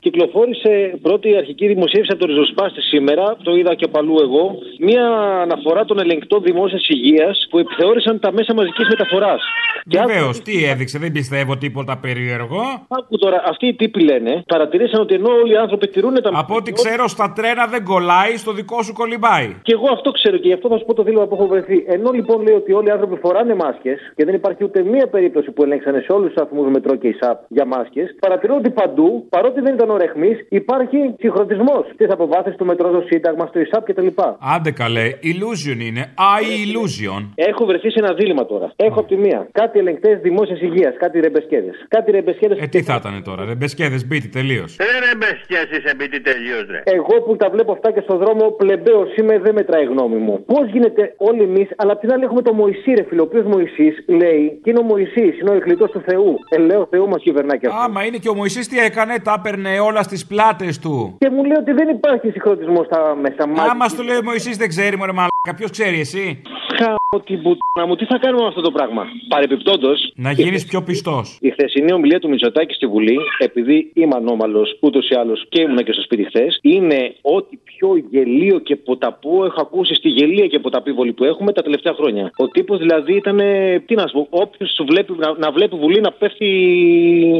[0.05, 4.45] Κυκλοφόρησε πρώτη αρχική δημοσίευση από το ριζοσπάστη σήμερα, το είδα και παλού εγώ,
[4.79, 5.05] μία
[5.45, 9.41] αναφορά των ελεγκτών δημόσιας υγείας που επιθεώρησαν τα μέσα μαζικής μεταφοράς.
[9.85, 12.61] Βεβαίως, τι έδειξε, δεν πιστεύω τίποτα περίεργο.
[12.87, 16.55] Άκου τώρα, αυτοί οι τύποι λένε, παρατηρήσαν ότι ενώ όλοι οι άνθρωποι τηρούν τα Από
[16.55, 19.55] ό,τι ξέρω, στα τρένα δεν κολλάει, στο δικό σου κολυμπάει.
[19.61, 21.83] Και εγώ αυτό ξέρω και γι' αυτό θα σου πω το δίλημα που έχω βρεθεί.
[21.87, 25.51] Ενώ λοιπόν λέει ότι όλοι οι άνθρωποι φοράνε μάσκες και δεν υπάρχει ούτε μία περίπτωση
[25.51, 29.61] που ελέγξανε σε όλους τους σταθμούς μετρό και ΙΣΑΠ για μάσκες, παρατηρώ ότι παντού, παρότι
[29.61, 34.07] δεν ήταν μόνο ρεχμής, υπάρχει συγχρονισμός της αποβάθμιση του μετρό στο Σύνταγμα, στο ΙΣΑΠ κτλ.
[34.55, 36.03] Άντε καλέ, illusion είναι.
[36.39, 37.21] I illusion.
[37.35, 38.71] Έχω βρεθεί σε ένα δίλημα τώρα.
[38.75, 41.75] Έχω από τη μία κάτι ελεγκτές δημόσιας υγείας, κάτι ρεμπεσκέδες.
[41.87, 42.57] Κάτι ρεμπεσκέδες.
[42.59, 44.75] Ε, τι θα ήταν τώρα, ρε μπεσκέδε μπίτι τελείως.
[44.75, 46.81] Δεν ρε μπεσκιάσει επειδή τελείως, ρε.
[46.85, 50.45] Εγώ που τα βλέπω αυτά και στον δρόμο, πλεμπαίος είμαι, δεν μετράει η γνώμη μου.
[50.45, 53.45] Πώς γίνεται όλοι εμείς, αλλά απ' την άλλη έχουμε το Μωυσή, ρε φίλο, ο οποίος
[53.45, 56.35] Μωυσής λέει, και είναι ο Μωυσής, είναι ο εκλητό του Θεού.
[56.49, 57.79] Ε, λέω, Θεού μας κυβερνά και αυτό.
[57.79, 61.15] Άμα είναι και ο Μωυσής τι έκανε, τα έπαιρνε όλα στι πλάτες του.
[61.17, 63.71] Και μου λέει ότι δεν υπάρχει συγχρονισμός στα μέσα μάτια.
[63.71, 66.41] Άμα σου λέει ο Μωυσής δεν ξέρει, μωρέ μαλάκα, ποιος ξέρει εσύ;
[66.77, 69.89] Χάω την πουτάνα μου, τι θα κάνουμε με αυτό το πράγμα; Παρεπιπτόντω.
[70.15, 71.37] Να γίνεις πιο πιστός.
[71.41, 75.77] Η χθεσινή ομιλία του Μητσοτάκη στη Βουλή, επειδή είμαι ανώμαλος ούτως ή άλλως και ήμουν
[75.77, 80.59] και στο σπίτι χθες, είναι ό,τι πιο γελίο και ποταπό έχω ακούσει στη γελία και
[80.59, 82.31] ποταπίβολη που έχουμε τα τελευταία χρόνια.
[82.37, 83.39] Ο τύπος δηλαδή ήταν,
[83.85, 86.49] τι να σου πω, όποιος βλέπει, να, να βλέπει Βουλή να πέφτει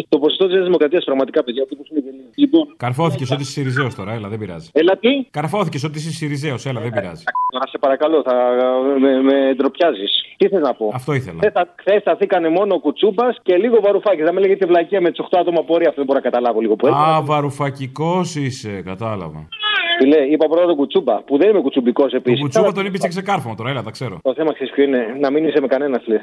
[0.10, 1.04] το ποσοστό της Δημοκρατίας.
[1.04, 2.30] Πραγματικά, παιδιά, ο τύπος είναι γελίο.
[2.36, 4.70] Λοιπόν, Καρφώθηκες ότι είσαι Σιριζέος τώρα, έλα δεν πειράζει.
[4.74, 7.24] Έλα τι; Καρφώθηκες ότι είσαι Σιριζέος, έλα δεν πειράζει.
[7.54, 8.36] Να σε παρακαλώ, θα
[9.00, 10.12] με, με ντροπιάζεις.
[10.38, 11.40] Τι θες να πω; Αυτό ήθελα.
[11.80, 14.22] Χθες σταθήκανε μόνο ο Κουτσούμπας και λίγο βαρουφάκι.
[14.22, 15.88] Θα με λέγεται βλακία με τις 8 άτομα πορεία.
[15.90, 17.06] Αυτό δεν μπορώ να καταλάβω λίγο που έρχεται.
[17.12, 19.48] Α, βαρουφακικός είσαι, κατάλαβα.
[20.00, 22.42] Φιλέ, είπα πρώτα τον Κουτσούμπα, που δεν είμαι κουτσουμπικός Τον επίση.
[22.42, 24.20] κουτσούμπα τον είπε και ξεκάρφωμα τώρα, έλα, τα ξέρω.
[24.24, 26.22] Το θέμα ξέρεις ποιο είναι, να μην είσαι με κανένας, λες.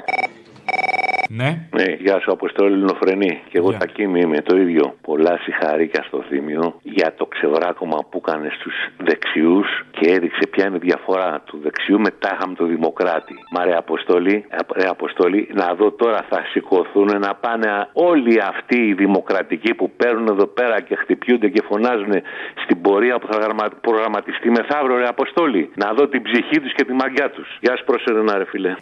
[1.31, 1.67] Ναι.
[1.75, 3.41] Ναι, γεια σου, Αποστόλη Λινοφρενή.
[3.49, 4.95] Και εγώ Τακίμη είμαι το ίδιο.
[5.01, 10.75] Πολλά συγχαρήκια στο Θήμιο για το ξεβράκωμα που έκανε στους δεξιούς και έδειξε ποια είναι
[10.75, 13.33] η διαφορά του δεξιού με τάχα με το Δημοκράτη.
[13.55, 18.77] Μα ρε Αποστόλη, ε, ρε Αποστόλη, να δω τώρα θα σηκωθούν να πάνε όλοι αυτοί
[18.87, 22.13] οι δημοκρατικοί που παίρνουν εδώ πέρα και χτυπιούνται και φωνάζουν
[22.63, 25.71] στην πορεία που θα γραμμα- προγραμματιστεί μεθαύριο, ρε Αποστόλη.
[25.75, 27.57] Να δω την ψυχή τους και τη μαγιά τους.
[27.61, 28.73] Γεια σου, πρόσερε ρε φίλε.